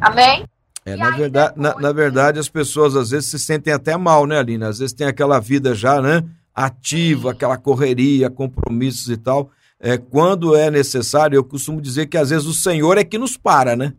Amém? 0.00 0.44
É, 0.84 0.96
na 0.96 1.10
verdade, 1.10 1.54
na, 1.56 1.74
na, 1.76 1.92
verdade, 1.92 2.38
as 2.38 2.48
pessoas 2.48 2.96
às 2.96 3.10
vezes 3.10 3.30
se 3.30 3.38
sentem 3.38 3.72
até 3.72 3.96
mal, 3.96 4.26
né, 4.26 4.38
Aline? 4.38 4.64
Às 4.64 4.78
vezes 4.78 4.92
tem 4.92 5.06
aquela 5.06 5.40
vida 5.40 5.74
já, 5.74 6.00
né? 6.00 6.24
Ativa, 6.54 7.30
aquela 7.30 7.56
correria, 7.56 8.28
compromissos 8.28 9.08
e 9.08 9.16
tal. 9.16 9.50
É, 9.80 9.96
quando 9.96 10.54
é 10.56 10.70
necessário, 10.70 11.36
eu 11.36 11.44
costumo 11.44 11.80
dizer 11.80 12.06
que 12.06 12.16
às 12.16 12.30
vezes 12.30 12.46
o 12.46 12.52
Senhor 12.52 12.98
é 12.98 13.04
que 13.04 13.18
nos 13.18 13.36
para, 13.36 13.74
né? 13.74 13.94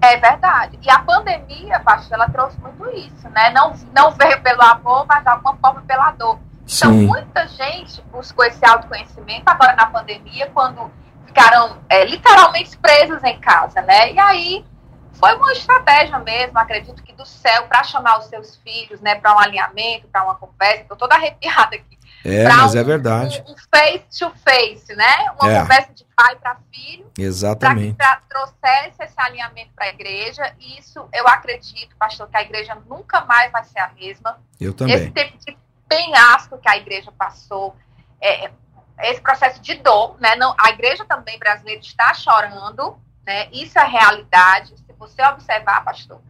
É 0.00 0.16
verdade. 0.16 0.78
E 0.82 0.90
a 0.90 0.98
pandemia, 1.00 1.80
pastor, 1.80 2.14
ela 2.14 2.28
trouxe 2.28 2.58
muito 2.60 2.88
isso, 2.90 3.28
né? 3.30 3.50
Não, 3.50 3.74
não 3.94 4.10
veio 4.12 4.40
pelo 4.42 4.62
amor, 4.62 5.06
mas 5.06 5.22
de 5.22 5.28
alguma 5.28 5.56
forma 5.56 5.82
pela 5.82 6.10
dor. 6.12 6.38
Então, 6.62 6.92
Sim. 6.92 7.06
muita 7.06 7.46
gente 7.48 8.00
buscou 8.10 8.44
esse 8.44 8.64
autoconhecimento 8.64 9.44
agora 9.46 9.74
na 9.74 9.86
pandemia, 9.86 10.50
quando 10.54 10.90
ficaram 11.26 11.78
é, 11.88 12.04
literalmente 12.04 12.76
presos 12.78 13.22
em 13.24 13.38
casa, 13.38 13.82
né? 13.82 14.12
E 14.12 14.18
aí 14.18 14.64
foi 15.12 15.34
uma 15.36 15.52
estratégia 15.52 16.18
mesmo, 16.20 16.58
acredito 16.58 17.02
que 17.02 17.12
do 17.12 17.26
céu, 17.26 17.64
para 17.66 17.84
chamar 17.84 18.18
os 18.18 18.24
seus 18.26 18.56
filhos, 18.56 19.00
né, 19.02 19.16
para 19.16 19.34
um 19.34 19.38
alinhamento, 19.38 20.08
para 20.08 20.24
uma 20.24 20.34
conversa. 20.34 20.82
Estou 20.82 20.96
toda 20.96 21.14
arrepiada 21.14 21.76
aqui. 21.76 21.98
É, 22.24 22.44
mas 22.48 22.74
é 22.74 22.80
é 22.80 22.84
verdade. 22.84 23.42
Um, 23.46 23.52
um, 23.52 23.56
face 23.74 24.18
to 24.18 24.32
face, 24.44 24.94
né? 24.94 25.30
Uma 25.40 25.50
é. 25.50 25.60
conversa 25.60 25.92
de 25.94 26.04
pai 26.16 26.36
para 26.36 26.56
filho. 26.72 27.10
Exatamente. 27.18 27.96
Para 27.96 28.16
que 28.16 28.28
trouxesse 28.28 29.02
esse 29.02 29.14
alinhamento 29.18 29.70
para 29.74 29.86
a 29.86 29.88
igreja. 29.88 30.54
E 30.58 30.78
isso 30.78 31.08
eu 31.12 31.26
acredito, 31.26 31.96
pastor, 31.96 32.28
que 32.28 32.36
a 32.36 32.42
igreja 32.42 32.76
nunca 32.86 33.24
mais 33.24 33.50
vai 33.50 33.64
ser 33.64 33.78
a 33.78 33.88
mesma. 33.88 34.38
Eu 34.60 34.74
também. 34.74 34.96
Esse 34.96 35.10
tempo 35.10 35.38
de 35.38 35.56
penhasco 35.88 36.58
que 36.58 36.68
a 36.68 36.76
igreja 36.76 37.10
passou, 37.12 37.74
é, 38.20 38.50
esse 39.00 39.20
processo 39.20 39.60
de 39.60 39.74
dor, 39.76 40.16
né? 40.20 40.36
Não, 40.36 40.54
a 40.58 40.70
igreja 40.70 41.04
também 41.06 41.38
brasileira 41.38 41.80
está 41.80 42.12
chorando, 42.12 42.98
né? 43.26 43.48
Isso 43.50 43.78
é 43.78 43.84
realidade 43.84 44.74
você 45.00 45.22
observar, 45.24 45.82
pastor, 45.82 46.20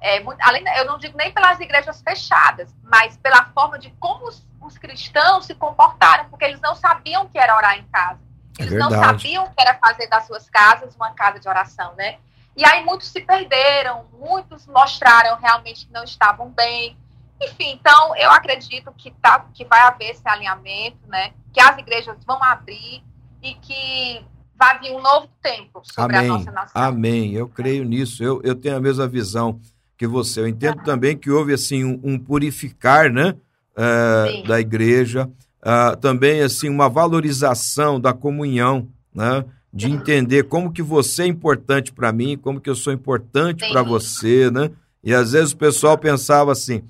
é, 0.00 0.20
muito, 0.20 0.38
além, 0.42 0.64
eu 0.76 0.84
não 0.84 0.98
digo 0.98 1.16
nem 1.16 1.32
pelas 1.32 1.58
igrejas 1.60 2.02
fechadas, 2.02 2.74
mas 2.82 3.16
pela 3.16 3.46
forma 3.46 3.78
de 3.78 3.90
como 3.98 4.28
os, 4.28 4.46
os 4.60 4.76
cristãos 4.76 5.46
se 5.46 5.54
comportaram, 5.54 6.28
porque 6.28 6.44
eles 6.44 6.60
não 6.60 6.74
sabiam 6.74 7.28
que 7.28 7.38
era 7.38 7.56
orar 7.56 7.78
em 7.78 7.84
casa. 7.84 8.20
É 8.58 8.62
eles 8.62 8.74
é 8.74 8.78
não 8.78 8.90
sabiam 8.90 9.46
que 9.46 9.60
era 9.60 9.74
fazer 9.74 10.06
das 10.08 10.26
suas 10.26 10.48
casas 10.48 10.94
uma 10.94 11.12
casa 11.12 11.40
de 11.40 11.48
oração, 11.48 11.94
né? 11.96 12.18
E 12.56 12.64
aí 12.64 12.84
muitos 12.84 13.08
se 13.08 13.20
perderam, 13.20 14.04
muitos 14.12 14.66
mostraram 14.66 15.36
realmente 15.38 15.86
que 15.86 15.92
não 15.92 16.04
estavam 16.04 16.50
bem. 16.50 16.96
Enfim, 17.42 17.72
então 17.72 18.14
eu 18.16 18.30
acredito 18.30 18.92
que, 18.92 19.10
tá, 19.10 19.46
que 19.52 19.64
vai 19.64 19.80
haver 19.80 20.10
esse 20.10 20.26
alinhamento, 20.28 20.98
né? 21.08 21.32
Que 21.52 21.60
as 21.60 21.76
igrejas 21.78 22.16
vão 22.24 22.42
abrir 22.42 23.02
e 23.42 23.54
que 23.54 24.24
vai 24.56 24.78
vir 24.78 24.92
um 24.92 25.00
novo 25.00 25.28
tempo 25.42 25.82
sobre 25.82 26.16
Amém. 26.16 26.30
a 26.30 26.32
nossa 26.34 26.52
nação. 26.52 26.82
Amém. 26.82 27.32
Eu 27.32 27.48
creio 27.48 27.84
nisso. 27.84 28.22
Eu, 28.22 28.40
eu 28.44 28.54
tenho 28.54 28.76
a 28.76 28.80
mesma 28.80 29.08
visão 29.08 29.60
que 29.96 30.06
você. 30.06 30.40
Eu 30.40 30.48
entendo 30.48 30.80
é. 30.80 30.84
também 30.84 31.16
que 31.16 31.30
houve 31.30 31.52
assim 31.52 31.84
um, 31.84 32.00
um 32.02 32.18
purificar, 32.18 33.10
né, 33.10 33.34
uh, 33.76 34.46
da 34.46 34.60
igreja, 34.60 35.28
uh, 35.62 35.96
também 35.96 36.40
assim 36.40 36.68
uma 36.68 36.88
valorização 36.88 38.00
da 38.00 38.12
comunhão, 38.12 38.88
né, 39.14 39.44
de 39.72 39.90
entender 39.90 40.44
como 40.44 40.72
que 40.72 40.82
você 40.82 41.22
é 41.22 41.26
importante 41.26 41.92
para 41.92 42.12
mim, 42.12 42.36
como 42.36 42.60
que 42.60 42.70
eu 42.70 42.76
sou 42.76 42.92
importante 42.92 43.68
para 43.70 43.82
você, 43.82 44.50
né? 44.50 44.70
E 45.02 45.12
às 45.12 45.32
vezes 45.32 45.52
o 45.52 45.56
pessoal 45.56 45.98
pensava 45.98 46.52
assim: 46.52 46.82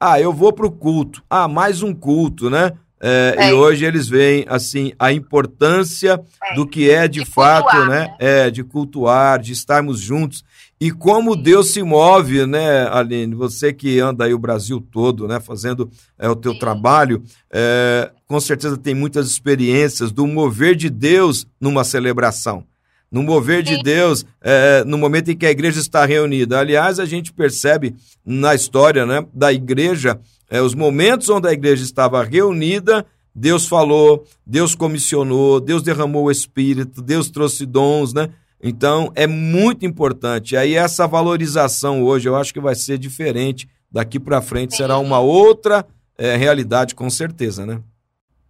"Ah, 0.00 0.20
eu 0.20 0.32
vou 0.32 0.52
para 0.52 0.66
o 0.66 0.70
culto. 0.70 1.22
Ah, 1.30 1.46
mais 1.46 1.82
um 1.82 1.94
culto, 1.94 2.50
né? 2.50 2.72
É, 3.06 3.34
é. 3.36 3.50
E 3.50 3.52
hoje 3.52 3.84
eles 3.84 4.08
veem 4.08 4.46
assim 4.48 4.92
a 4.98 5.12
importância 5.12 6.18
é. 6.42 6.54
do 6.54 6.66
que 6.66 6.90
é 6.90 7.06
de, 7.06 7.20
de 7.20 7.26
fato, 7.26 7.64
cultuar, 7.64 7.88
né? 7.88 8.00
né? 8.00 8.16
É, 8.18 8.50
de 8.50 8.64
cultuar, 8.64 9.38
de 9.38 9.52
estarmos 9.52 10.00
juntos. 10.00 10.42
E 10.84 10.90
como 10.90 11.34
Deus 11.34 11.70
se 11.70 11.82
move, 11.82 12.44
né, 12.44 12.86
Aline? 12.88 13.34
Você 13.36 13.72
que 13.72 13.98
anda 14.00 14.26
aí 14.26 14.34
o 14.34 14.38
Brasil 14.38 14.86
todo, 14.92 15.26
né, 15.26 15.40
fazendo 15.40 15.88
é, 16.18 16.28
o 16.28 16.36
teu 16.36 16.58
trabalho, 16.58 17.22
é, 17.50 18.10
com 18.26 18.38
certeza 18.38 18.76
tem 18.76 18.94
muitas 18.94 19.26
experiências 19.26 20.12
do 20.12 20.26
mover 20.26 20.76
de 20.76 20.90
Deus 20.90 21.46
numa 21.58 21.84
celebração. 21.84 22.66
no 23.10 23.22
mover 23.22 23.62
de 23.62 23.82
Deus, 23.82 24.26
é, 24.42 24.84
no 24.84 24.98
momento 24.98 25.30
em 25.30 25.36
que 25.36 25.46
a 25.46 25.50
igreja 25.50 25.80
está 25.80 26.04
reunida. 26.04 26.58
Aliás, 26.58 27.00
a 27.00 27.06
gente 27.06 27.32
percebe 27.32 27.94
na 28.22 28.54
história 28.54 29.06
né, 29.06 29.24
da 29.32 29.54
igreja, 29.54 30.20
é, 30.50 30.60
os 30.60 30.74
momentos 30.74 31.30
onde 31.30 31.48
a 31.48 31.52
igreja 31.52 31.82
estava 31.82 32.22
reunida, 32.22 33.06
Deus 33.34 33.66
falou, 33.66 34.26
Deus 34.46 34.74
comissionou, 34.74 35.60
Deus 35.60 35.82
derramou 35.82 36.24
o 36.24 36.30
Espírito, 36.30 37.00
Deus 37.00 37.30
trouxe 37.30 37.64
dons, 37.64 38.12
né? 38.12 38.28
Então, 38.66 39.12
é 39.14 39.26
muito 39.26 39.84
importante. 39.84 40.56
Aí, 40.56 40.74
essa 40.74 41.06
valorização 41.06 42.02
hoje, 42.02 42.26
eu 42.26 42.34
acho 42.34 42.50
que 42.50 42.60
vai 42.60 42.74
ser 42.74 42.96
diferente. 42.96 43.68
Daqui 43.92 44.18
para 44.18 44.40
frente 44.40 44.74
será 44.74 44.96
uma 44.96 45.18
outra 45.18 45.86
é, 46.16 46.34
realidade, 46.34 46.94
com 46.94 47.10
certeza, 47.10 47.66
né? 47.66 47.82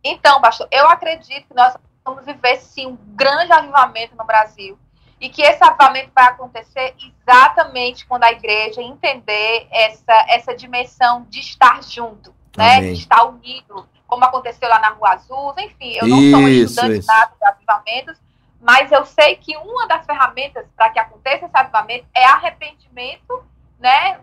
Então, 0.04 0.40
pastor, 0.40 0.68
eu 0.70 0.88
acredito 0.88 1.48
que 1.48 1.54
nós 1.56 1.74
vamos 2.04 2.24
viver 2.24 2.58
sim 2.58 2.86
um 2.86 2.98
grande 3.16 3.52
avivamento 3.52 4.14
no 4.16 4.24
Brasil 4.24 4.78
e 5.20 5.28
que 5.28 5.42
esse 5.42 5.64
avivamento 5.64 6.10
vai 6.14 6.26
acontecer 6.26 6.94
exatamente 7.26 8.06
quando 8.06 8.22
a 8.22 8.30
igreja 8.30 8.80
entender 8.82 9.66
essa, 9.72 10.26
essa 10.28 10.54
dimensão 10.54 11.26
de 11.28 11.40
estar 11.40 11.82
junto, 11.82 12.32
né? 12.56 12.82
De 12.82 12.92
estar 12.92 13.24
unido, 13.24 13.88
como 14.06 14.24
aconteceu 14.24 14.68
lá 14.68 14.78
na 14.78 14.90
Rua 14.90 15.14
Azul, 15.14 15.54
enfim, 15.58 15.96
eu 16.00 16.06
não 16.06 16.20
isso, 16.20 16.30
sou 16.30 16.38
uma 16.38 16.50
estudante 16.50 16.98
isso. 16.98 17.08
nada 17.08 17.32
de 17.36 17.48
avivamentos, 17.48 18.20
mas 18.64 18.90
eu 18.90 19.04
sei 19.04 19.36
que 19.36 19.54
uma 19.58 19.86
das 19.86 20.06
ferramentas 20.06 20.66
para 20.74 20.88
que 20.88 20.98
aconteça 20.98 21.44
esse 21.44 21.56
avivamento 21.56 22.06
é 22.16 22.24
arrependimento, 22.24 23.44
né? 23.78 24.18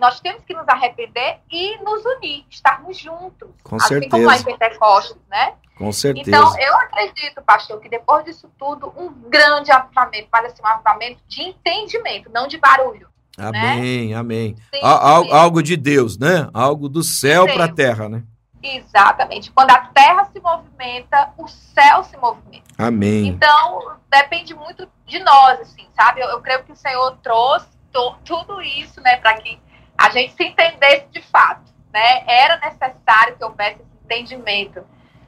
Nós 0.00 0.20
temos 0.20 0.44
que 0.44 0.52
nos 0.52 0.68
arrepender 0.68 1.38
e 1.48 1.78
nos 1.78 2.04
unir, 2.04 2.44
estarmos 2.50 2.98
juntos. 2.98 3.48
Com 3.62 3.76
assim 3.76 3.88
certeza. 3.88 4.10
como 4.10 4.26
lá 4.26 4.36
em 4.36 4.42
Pentecostes, 4.42 5.16
né? 5.30 5.54
Com 5.78 5.92
certeza. 5.92 6.28
Então, 6.28 6.58
eu 6.58 6.76
acredito, 6.76 7.40
pastor, 7.42 7.80
que 7.80 7.88
depois 7.88 8.24
disso 8.24 8.50
tudo, 8.58 8.92
um 8.96 9.10
grande 9.28 9.70
avivamento, 9.70 10.28
mas 10.32 10.46
assim, 10.46 10.62
um 10.62 10.66
avivamento 10.66 11.20
de 11.28 11.42
entendimento, 11.42 12.28
não 12.32 12.48
de 12.48 12.58
barulho. 12.58 13.08
Amém, 13.38 14.08
né? 14.08 14.16
amém. 14.16 14.56
Sim, 14.56 14.80
sim. 14.80 15.32
Algo 15.32 15.62
de 15.62 15.76
Deus, 15.76 16.18
né? 16.18 16.48
Algo 16.52 16.88
do 16.88 17.02
céu 17.04 17.46
para 17.46 17.64
a 17.64 17.72
terra, 17.72 18.08
né? 18.08 18.24
Exatamente. 18.64 19.52
Quando 19.52 19.70
a 19.70 19.78
terra 19.78 20.24
se 20.32 20.40
movimenta, 20.40 21.30
o 21.36 21.46
céu 21.46 22.02
se 22.02 22.16
movimenta. 22.16 22.64
Amém. 22.78 23.26
Então, 23.26 23.98
depende 24.10 24.54
muito 24.54 24.88
de 25.06 25.18
nós, 25.18 25.60
assim, 25.60 25.86
sabe? 25.94 26.22
Eu, 26.22 26.28
eu 26.28 26.40
creio 26.40 26.64
que 26.64 26.72
o 26.72 26.76
Senhor 26.76 27.14
trouxe 27.22 27.66
to, 27.92 28.16
tudo 28.24 28.62
isso, 28.62 29.02
né, 29.02 29.16
para 29.16 29.34
que 29.34 29.60
a 29.98 30.08
gente 30.08 30.34
se 30.34 30.44
entendesse 30.44 31.06
de 31.12 31.20
fato, 31.20 31.70
né? 31.92 32.24
Era 32.26 32.56
necessário 32.56 33.36
que 33.36 33.44
houvesse 33.44 33.82
esse 33.82 34.04
entendimento 34.04 34.82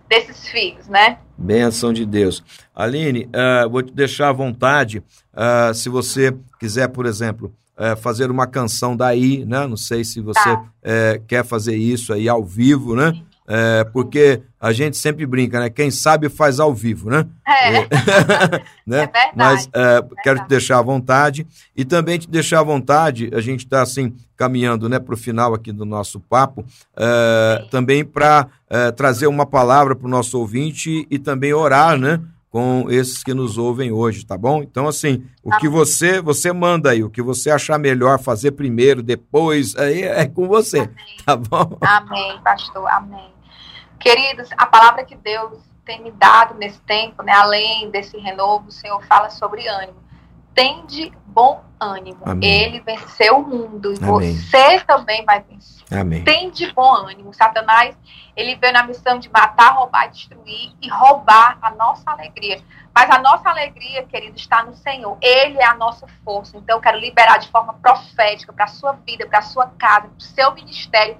desses 0.08 0.48
filhos, 0.48 0.88
né? 0.88 1.18
Benção 1.36 1.92
de 1.92 2.06
Deus. 2.06 2.42
Aline, 2.74 3.26
uh, 3.26 3.68
vou 3.68 3.82
te 3.82 3.92
deixar 3.92 4.30
à 4.30 4.32
vontade, 4.32 4.98
uh, 4.98 5.74
se 5.74 5.88
você 5.88 6.34
quiser, 6.58 6.88
por 6.88 7.04
exemplo, 7.04 7.54
uh, 7.76 7.96
fazer 7.96 8.30
uma 8.30 8.46
canção 8.46 8.96
daí, 8.96 9.44
né? 9.44 9.66
Não 9.66 9.76
sei 9.76 10.04
se 10.04 10.20
você 10.20 10.40
tá. 10.40 10.64
quer 11.26 11.44
fazer 11.44 11.76
isso 11.76 12.12
aí 12.12 12.28
ao 12.28 12.44
vivo, 12.44 12.94
né? 12.94 13.12
É, 13.48 13.84
porque 13.92 14.42
a 14.60 14.72
gente 14.72 14.96
sempre 14.96 15.24
brinca, 15.24 15.60
né? 15.60 15.70
Quem 15.70 15.88
sabe 15.90 16.28
faz 16.28 16.58
ao 16.58 16.74
vivo, 16.74 17.08
né? 17.08 17.24
É, 17.46 17.76
é 17.78 17.86
né? 18.84 19.02
é 19.02 19.06
verdade. 19.06 19.32
Mas 19.36 19.68
é, 19.72 20.04
quero 20.22 20.40
te 20.40 20.48
deixar 20.48 20.78
à 20.78 20.82
vontade 20.82 21.46
e 21.76 21.84
também 21.84 22.18
te 22.18 22.28
deixar 22.28 22.60
à 22.60 22.64
vontade, 22.64 23.30
a 23.32 23.40
gente 23.40 23.60
está 23.60 23.82
assim 23.82 24.12
caminhando 24.36 24.88
né, 24.88 24.98
para 24.98 25.14
o 25.14 25.16
final 25.16 25.54
aqui 25.54 25.72
do 25.72 25.84
nosso 25.84 26.18
papo, 26.20 26.64
é, 26.96 27.64
também 27.70 28.04
para 28.04 28.48
é, 28.68 28.90
trazer 28.90 29.28
uma 29.28 29.46
palavra 29.46 29.94
para 29.94 30.06
o 30.06 30.10
nosso 30.10 30.38
ouvinte 30.38 31.06
e 31.08 31.18
também 31.18 31.54
orar, 31.54 31.96
né? 31.96 32.20
Com 32.56 32.86
esses 32.88 33.22
que 33.22 33.34
nos 33.34 33.58
ouvem 33.58 33.92
hoje, 33.92 34.24
tá 34.24 34.34
bom? 34.34 34.62
Então, 34.62 34.88
assim, 34.88 35.26
o 35.44 35.54
que 35.58 35.68
você 35.68 36.22
você 36.22 36.50
manda 36.54 36.88
aí, 36.88 37.04
o 37.04 37.10
que 37.10 37.20
você 37.20 37.50
achar 37.50 37.78
melhor 37.78 38.18
fazer 38.18 38.52
primeiro, 38.52 39.02
depois, 39.02 39.76
aí 39.76 40.04
é 40.04 40.24
com 40.26 40.48
você, 40.48 40.78
Amém. 40.78 41.16
tá 41.26 41.36
bom? 41.36 41.76
Amém, 41.82 42.40
pastor, 42.42 42.88
amém. 42.88 43.30
Queridos, 44.00 44.48
a 44.56 44.64
palavra 44.64 45.04
que 45.04 45.14
Deus 45.16 45.58
tem 45.84 46.02
me 46.02 46.10
dado 46.12 46.54
nesse 46.54 46.80
tempo, 46.80 47.22
né, 47.22 47.32
além 47.32 47.90
desse 47.90 48.16
renovo, 48.16 48.68
o 48.68 48.72
Senhor 48.72 49.04
fala 49.04 49.28
sobre 49.28 49.68
ânimo. 49.68 49.98
Tende 50.54 51.12
bom 51.26 51.62
ânimo. 51.78 52.20
Amém. 52.24 52.50
Ele 52.50 52.80
venceu 52.80 53.36
o 53.36 53.46
mundo 53.46 53.92
e 53.92 54.02
Amém. 54.02 54.34
você 54.34 54.80
também 54.80 55.26
vai 55.26 55.42
vencer. 55.42 55.75
Amém. 55.90 56.24
Tende 56.24 56.72
bom 56.72 56.94
ânimo. 56.94 57.32
Satanás, 57.32 57.96
ele 58.36 58.56
veio 58.56 58.72
na 58.72 58.82
missão 58.82 59.18
de 59.18 59.30
matar, 59.30 59.74
roubar, 59.74 60.10
destruir 60.10 60.72
e 60.82 60.88
roubar 60.88 61.58
a 61.62 61.70
nossa 61.70 62.10
alegria. 62.10 62.60
Mas 62.94 63.10
a 63.10 63.18
nossa 63.18 63.48
alegria, 63.48 64.04
querido, 64.04 64.36
está 64.36 64.64
no 64.64 64.74
Senhor. 64.74 65.16
Ele 65.20 65.58
é 65.58 65.64
a 65.64 65.74
nossa 65.74 66.06
força. 66.24 66.56
Então, 66.56 66.76
eu 66.76 66.80
quero 66.80 66.98
liberar 66.98 67.38
de 67.38 67.48
forma 67.48 67.74
profética 67.74 68.52
para 68.52 68.64
a 68.64 68.68
sua 68.68 68.92
vida, 68.92 69.26
para 69.26 69.38
a 69.38 69.42
sua 69.42 69.66
casa, 69.78 70.08
para 70.08 70.18
o 70.18 70.20
seu 70.20 70.54
ministério, 70.54 71.16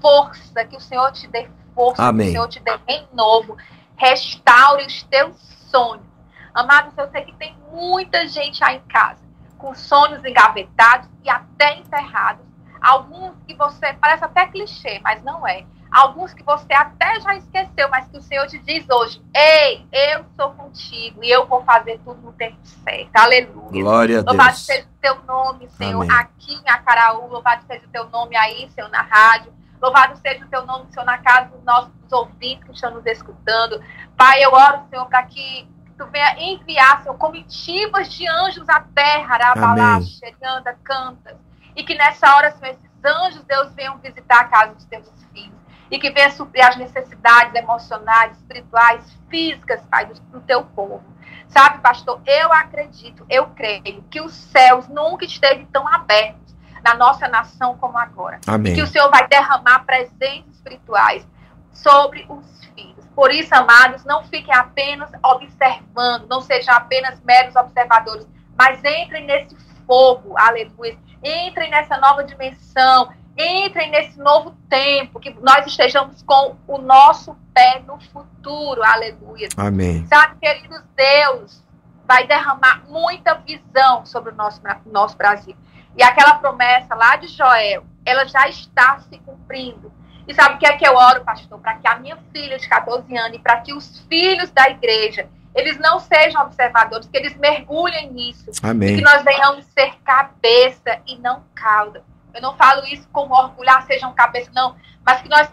força, 0.00 0.64
que 0.64 0.76
o 0.76 0.80
Senhor 0.80 1.12
te 1.12 1.26
dê 1.26 1.48
força, 1.74 2.02
Amém. 2.02 2.26
que 2.26 2.30
o 2.30 2.32
Senhor 2.32 2.48
te 2.48 2.60
dê 2.60 2.78
renovo, 2.88 3.56
restaure 3.96 4.86
os 4.86 5.02
teus 5.02 5.36
sonhos. 5.70 6.06
Amados, 6.54 6.96
eu 6.96 7.10
sei 7.10 7.22
que 7.22 7.34
tem 7.34 7.54
muita 7.70 8.26
gente 8.26 8.64
aí 8.64 8.76
em 8.76 8.80
casa 8.88 9.26
com 9.58 9.74
sonhos 9.74 10.24
engavetados 10.24 11.08
e 11.24 11.30
até 11.30 11.78
enterrados. 11.78 12.45
Alguns 12.86 13.34
que 13.44 13.52
você, 13.56 13.92
parece 13.94 14.24
até 14.24 14.46
clichê, 14.46 15.00
mas 15.02 15.20
não 15.24 15.44
é. 15.44 15.66
Alguns 15.90 16.32
que 16.32 16.44
você 16.44 16.72
até 16.72 17.18
já 17.20 17.34
esqueceu, 17.34 17.88
mas 17.90 18.06
que 18.06 18.16
o 18.16 18.22
Senhor 18.22 18.46
te 18.46 18.60
diz 18.60 18.88
hoje: 18.88 19.20
Ei, 19.34 19.84
eu 19.90 20.24
sou 20.36 20.52
contigo 20.52 21.24
e 21.24 21.28
eu 21.28 21.48
vou 21.48 21.64
fazer 21.64 21.98
tudo 22.04 22.20
no 22.20 22.32
tempo 22.32 22.56
certo. 22.62 23.10
Aleluia. 23.16 23.82
Glória 23.82 24.18
a 24.20 24.22
Deus. 24.22 24.36
Louvado 24.36 24.56
seja 24.56 24.86
o 24.86 25.00
teu 25.00 25.20
nome, 25.24 25.68
Senhor, 25.70 26.00
Amém. 26.00 26.16
aqui 26.16 26.54
em 26.54 26.70
Acaraú. 26.70 27.26
Louvado 27.26 27.64
seja 27.66 27.84
o 27.84 27.90
teu 27.90 28.08
nome 28.08 28.36
aí, 28.36 28.70
Senhor, 28.70 28.88
na 28.88 29.02
rádio. 29.02 29.52
Louvado 29.82 30.16
seja 30.18 30.44
o 30.44 30.48
teu 30.48 30.64
nome, 30.64 30.86
Senhor, 30.92 31.04
na 31.04 31.18
casa 31.18 31.48
dos 31.48 31.64
nossos 31.64 31.90
ouvintes 32.12 32.64
que 32.64 32.72
estão 32.72 32.92
nos 32.92 33.04
escutando. 33.04 33.82
Pai, 34.16 34.44
eu 34.44 34.52
oro, 34.52 34.82
Senhor, 34.90 35.06
para 35.06 35.24
que 35.24 35.68
tu 35.98 36.06
venha 36.06 36.38
enviar, 36.38 37.02
Senhor, 37.02 37.18
comitivas 37.18 38.12
de 38.12 38.28
anjos 38.28 38.68
à 38.68 38.80
terra, 38.80 39.34
Arabalá, 39.34 40.00
Xerianda, 40.02 40.78
Cantas. 40.84 41.45
E 41.76 41.84
que 41.84 41.94
nessa 41.94 42.34
hora, 42.34 42.50
Senhor, 42.52 42.72
esses 42.72 43.04
anjos, 43.04 43.44
Deus, 43.44 43.72
venham 43.74 43.98
visitar 43.98 44.40
a 44.40 44.44
casa 44.44 44.74
dos 44.74 44.84
teus 44.86 45.08
filhos. 45.32 45.54
E 45.90 45.98
que 45.98 46.10
venha 46.10 46.30
suprir 46.30 46.66
as 46.66 46.76
necessidades 46.76 47.54
emocionais, 47.54 48.36
espirituais, 48.38 49.04
físicas, 49.28 49.80
Pai, 49.88 50.06
do, 50.06 50.14
do 50.14 50.40
teu 50.40 50.64
povo. 50.64 51.04
Sabe, 51.48 51.78
pastor, 51.78 52.20
eu 52.26 52.52
acredito, 52.52 53.24
eu 53.30 53.46
creio 53.48 54.02
que 54.10 54.20
os 54.20 54.32
céus 54.32 54.88
nunca 54.88 55.24
esteve 55.24 55.64
tão 55.66 55.86
abertos 55.86 56.56
na 56.82 56.94
nossa 56.94 57.28
nação 57.28 57.76
como 57.78 57.98
agora. 57.98 58.40
Amém. 58.46 58.74
Que 58.74 58.82
o 58.82 58.86
Senhor 58.86 59.10
vai 59.10 59.28
derramar 59.28 59.84
presentes 59.84 60.54
espirituais 60.54 61.26
sobre 61.72 62.26
os 62.28 62.64
filhos. 62.74 63.06
Por 63.14 63.30
isso, 63.30 63.54
amados, 63.54 64.04
não 64.04 64.24
fiquem 64.24 64.54
apenas 64.54 65.10
observando, 65.22 66.26
não 66.28 66.40
sejam 66.40 66.74
apenas 66.74 67.20
meros 67.22 67.54
observadores, 67.54 68.26
mas 68.56 68.78
entrem 68.84 69.26
nesse 69.26 69.56
fogo, 69.86 70.36
aleluia. 70.36 70.98
Entrem 71.22 71.70
nessa 71.70 71.98
nova 71.98 72.24
dimensão, 72.24 73.12
entrem 73.36 73.90
nesse 73.90 74.18
novo 74.18 74.56
tempo, 74.68 75.20
que 75.20 75.30
nós 75.40 75.66
estejamos 75.66 76.22
com 76.22 76.56
o 76.66 76.78
nosso 76.78 77.36
pé 77.52 77.82
no 77.86 78.00
futuro, 78.00 78.82
aleluia. 78.82 79.48
Amém. 79.56 80.06
Sabe, 80.06 80.36
queridos, 80.40 80.82
Deus 80.94 81.64
vai 82.06 82.26
derramar 82.26 82.84
muita 82.88 83.34
visão 83.34 84.06
sobre 84.06 84.32
o 84.32 84.36
nosso, 84.36 84.60
nosso 84.86 85.16
Brasil. 85.16 85.56
E 85.96 86.02
aquela 86.02 86.34
promessa 86.34 86.94
lá 86.94 87.16
de 87.16 87.26
Joel, 87.26 87.84
ela 88.04 88.26
já 88.26 88.48
está 88.48 89.00
se 89.00 89.18
cumprindo. 89.18 89.92
E 90.28 90.34
sabe 90.34 90.56
o 90.56 90.58
que 90.58 90.66
é 90.66 90.76
que 90.76 90.86
eu 90.86 90.94
oro, 90.94 91.24
pastor? 91.24 91.58
Para 91.58 91.74
que 91.74 91.88
a 91.88 91.98
minha 91.98 92.18
filha 92.32 92.58
de 92.58 92.68
14 92.68 93.16
anos 93.16 93.36
e 93.36 93.40
para 93.40 93.60
que 93.60 93.72
os 93.72 94.00
filhos 94.08 94.50
da 94.50 94.68
igreja, 94.68 95.28
eles 95.56 95.78
não 95.78 95.98
sejam 95.98 96.42
observadores, 96.42 97.08
que 97.08 97.16
eles 97.16 97.36
mergulhem 97.36 98.12
nisso. 98.12 98.50
Amém. 98.62 98.90
E 98.90 98.96
que 98.96 99.02
nós 99.02 99.24
venhamos 99.24 99.64
ser 99.66 99.94
cabeça 100.04 101.00
e 101.06 101.16
não 101.18 101.42
cauda. 101.54 102.04
Eu 102.34 102.42
não 102.42 102.54
falo 102.56 102.86
isso 102.86 103.08
como 103.10 103.34
orgulhar, 103.34 103.84
sejam 103.86 104.12
cabeça, 104.12 104.50
não. 104.54 104.76
Mas 105.04 105.22
que 105.22 105.28
nós 105.28 105.48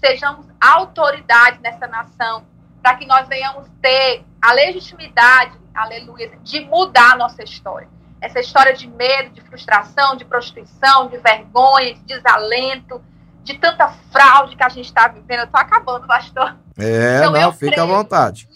sejamos 0.00 0.46
autoridade 0.60 1.58
nessa 1.60 1.88
nação. 1.88 2.46
Para 2.80 2.94
que 2.94 3.04
nós 3.04 3.26
venhamos 3.26 3.68
ter 3.82 4.24
a 4.40 4.52
legitimidade, 4.52 5.58
aleluia, 5.74 6.30
de 6.44 6.60
mudar 6.60 7.12
a 7.12 7.16
nossa 7.16 7.42
história 7.42 7.88
essa 8.20 8.40
história 8.40 8.74
de 8.74 8.88
medo, 8.88 9.30
de 9.30 9.40
frustração, 9.42 10.16
de 10.16 10.24
prostituição, 10.24 11.08
de 11.08 11.18
vergonha, 11.18 11.94
de 11.94 12.00
desalento, 12.00 13.00
de 13.44 13.56
tanta 13.58 13.88
fraude 14.10 14.56
que 14.56 14.62
a 14.62 14.68
gente 14.68 14.86
está 14.86 15.08
vivendo. 15.08 15.40
Eu 15.40 15.44
estou 15.44 15.60
acabando, 15.60 16.06
pastor. 16.06 16.56
É, 16.76 17.18
então, 17.18 17.32
não, 17.32 17.52
fica 17.52 17.82
à 17.82 17.86
vontade. 17.86 18.48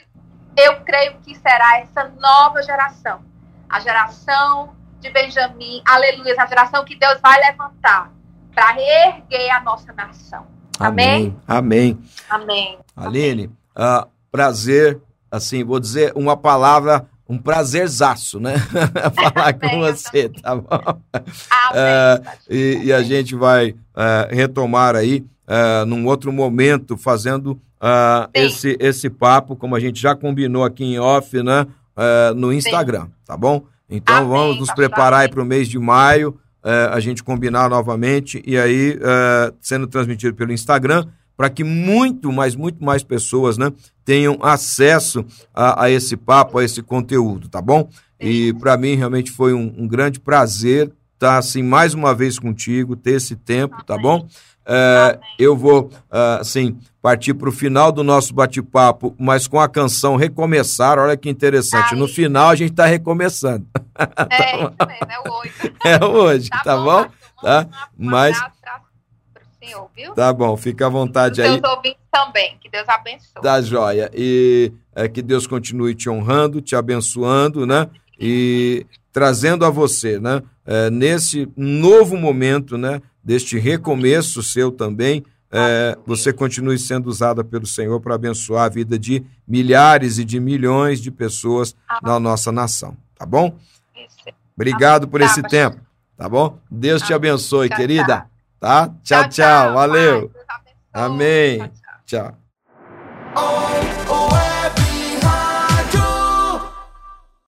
Eu 0.57 0.81
creio 0.81 1.15
que 1.25 1.35
será 1.35 1.81
essa 1.81 2.11
nova 2.21 2.63
geração. 2.63 3.21
A 3.69 3.81
geração 3.81 4.75
de 5.01 5.11
Benjamim, 5.11 5.83
aleluia, 5.87 6.35
a 6.39 6.47
geração 6.47 6.85
que 6.85 6.97
Deus 6.97 7.19
vai 7.21 7.41
levantar 7.41 8.13
para 8.55 8.73
reerguer 8.73 9.55
a 9.55 9.61
nossa 9.61 9.93
nação. 9.93 10.47
Amém? 10.79 11.37
Amém. 11.47 11.99
Amém. 12.29 12.79
Aline, 12.97 13.47
uh, 13.47 14.07
prazer, 14.31 15.01
assim, 15.31 15.65
vou 15.65 15.81
dizer 15.81 16.13
uma 16.15 16.37
palavra 16.37 17.09
um 17.29 17.39
prazerzaço, 17.39 18.39
né? 18.39 18.57
Falar 19.15 19.55
com 19.55 19.81
você, 19.81 20.29
tá 20.29 20.55
bom? 20.55 21.01
Uh, 21.15 22.29
e, 22.51 22.81
e, 22.85 22.93
a 22.93 23.03
gente 23.03 23.35
vai 23.35 23.71
uh, 23.71 23.77
retomar 24.29 24.95
aí 24.95 25.25
uh, 25.49 25.87
num 25.87 26.07
outro 26.07 26.31
momento, 26.31 26.97
fazendo 26.97 27.59
esse, 28.33 28.77
esse 28.79 29.11
papo, 29.11 29.57
como 29.57 29.75
a 29.75 29.81
gente 29.81 30.01
já 30.01 30.15
combinou 30.15 30.65
aqui 30.65 30.85
em 30.85 30.99
off, 30.99 31.43
né? 31.43 31.67
no 32.37 32.53
Instagram, 32.53 33.05
Sim. 33.05 33.11
tá 33.27 33.37
bom? 33.37 33.65
Então 33.91 34.17
Amém, 34.17 34.29
vamos 34.29 34.59
nos 34.59 34.73
preparar 34.73 35.21
aí 35.21 35.29
para 35.29 35.43
o 35.43 35.45
mês 35.45 35.69
de 35.69 35.79
maio, 35.79 36.39
a 36.63 36.99
gente 37.01 37.23
combinar 37.23 37.69
novamente 37.69 38.43
e 38.47 38.57
aí 38.57 38.99
sendo 39.61 39.87
transmitido 39.87 40.35
pelo 40.35 40.53
Instagram 40.53 41.07
para 41.37 41.51
que 41.51 41.65
muito, 41.65 42.31
mas 42.31 42.55
muito 42.55 42.85
mais 42.85 43.03
pessoas, 43.03 43.59
né, 43.59 43.73
tenham 44.05 44.39
acesso 44.43 45.25
a, 45.53 45.85
a 45.85 45.91
esse 45.91 46.17
papo, 46.17 46.59
a 46.59 46.65
esse 46.65 46.83
conteúdo, 46.83 47.49
tá 47.49 47.61
bom? 47.61 47.89
E 48.21 48.53
para 48.55 48.77
mim 48.77 48.95
realmente 48.95 49.31
foi 49.31 49.53
um, 49.53 49.75
um 49.77 49.89
grande 49.89 50.21
prazer 50.21 50.93
estar 51.15 51.33
tá, 51.33 51.39
assim 51.39 51.63
mais 51.63 51.95
uma 51.95 52.15
vez 52.15 52.39
contigo, 52.39 52.97
ter 52.97 53.15
esse 53.15 53.35
tempo, 53.35 53.83
tá 53.85 53.97
bom? 53.97 54.27
É, 54.65 55.19
eu 55.39 55.57
vou 55.57 55.91
assim 56.11 56.79
partir 57.01 57.35
para 57.35 57.49
o 57.49 57.53
final 57.53 57.91
do 57.91 58.05
nosso 58.05 58.33
bate-papo, 58.33 59.15
mas 59.19 59.49
com 59.49 59.59
a 59.61 59.69
canção 59.69 60.15
Recomeçar. 60.17 60.99
Olha 60.99 61.17
que 61.17 61.29
interessante. 61.29 61.95
Ai. 61.95 61.99
No 61.99 62.07
final 62.07 62.51
a 62.51 62.55
gente 62.55 62.71
está 62.71 62.87
recomeçando. 62.87 63.67
É, 64.31 64.57
isso 64.63 64.77
mesmo, 64.87 65.11
é 65.11 65.31
hoje. 65.31 65.53
É 65.85 66.05
hoje, 66.05 66.49
tá, 66.49 66.63
tá 66.63 66.77
bom? 66.77 67.07
Tá? 67.43 67.67
Mas 67.99 68.39
senhor, 69.65 69.89
viu? 69.95 70.13
Tá 70.13 70.33
bom, 70.33 70.57
fica 70.57 70.87
à 70.87 70.89
vontade 70.89 71.41
Os 71.41 71.47
aí. 71.47 71.61
Seus 71.61 71.73
ouvintes 71.73 72.03
também, 72.11 72.57
que 72.61 72.69
Deus 72.69 72.89
abençoe. 72.89 73.43
Tá 73.43 73.63
joia. 73.63 74.11
E 74.13 74.73
é, 74.95 75.09
que 75.09 75.23
Deus 75.23 75.47
continue 75.47 75.95
te 75.95 76.11
honrando, 76.11 76.61
te 76.61 76.75
abençoando, 76.75 77.67
né? 77.67 77.89
E 78.19 78.85
trazendo 79.13 79.65
a 79.65 79.71
você, 79.71 80.19
né? 80.19 80.43
É, 80.67 80.91
nesse 80.91 81.49
novo 81.57 82.17
momento, 82.17 82.77
né? 82.77 83.01
Deste 83.23 83.59
recomeço 83.59 84.43
seu 84.43 84.73
também, 84.73 85.25
é, 85.51 85.97
você 86.07 86.33
continue 86.33 86.79
sendo 86.79 87.09
usada 87.09 87.45
pelo 87.45 87.67
Senhor 87.67 88.01
para 88.01 88.15
abençoar 88.15 88.65
a 88.65 88.69
vida 88.69 88.99
de 88.99 89.25
milhares 89.47 90.19
e 90.19 90.25
de 90.25 90.41
milhões 90.41 91.01
de 91.01 91.11
pessoas 91.11 91.77
na 92.03 92.19
nossa 92.19 92.51
nação, 92.51 92.97
tá 93.15 93.27
bom? 93.27 93.57
Obrigado 94.57 95.07
por 95.07 95.21
esse 95.21 95.43
tempo, 95.43 95.79
tá 96.17 96.29
bom? 96.29 96.59
Deus 96.71 97.03
te 97.03 97.13
abençoe, 97.13 97.69
querida. 97.69 98.27
Tá? 98.59 98.89
Tchau, 99.03 99.29
tchau. 99.29 99.75
Valeu. 99.75 100.31
Amém. 100.93 101.69
tchau. 102.07 102.42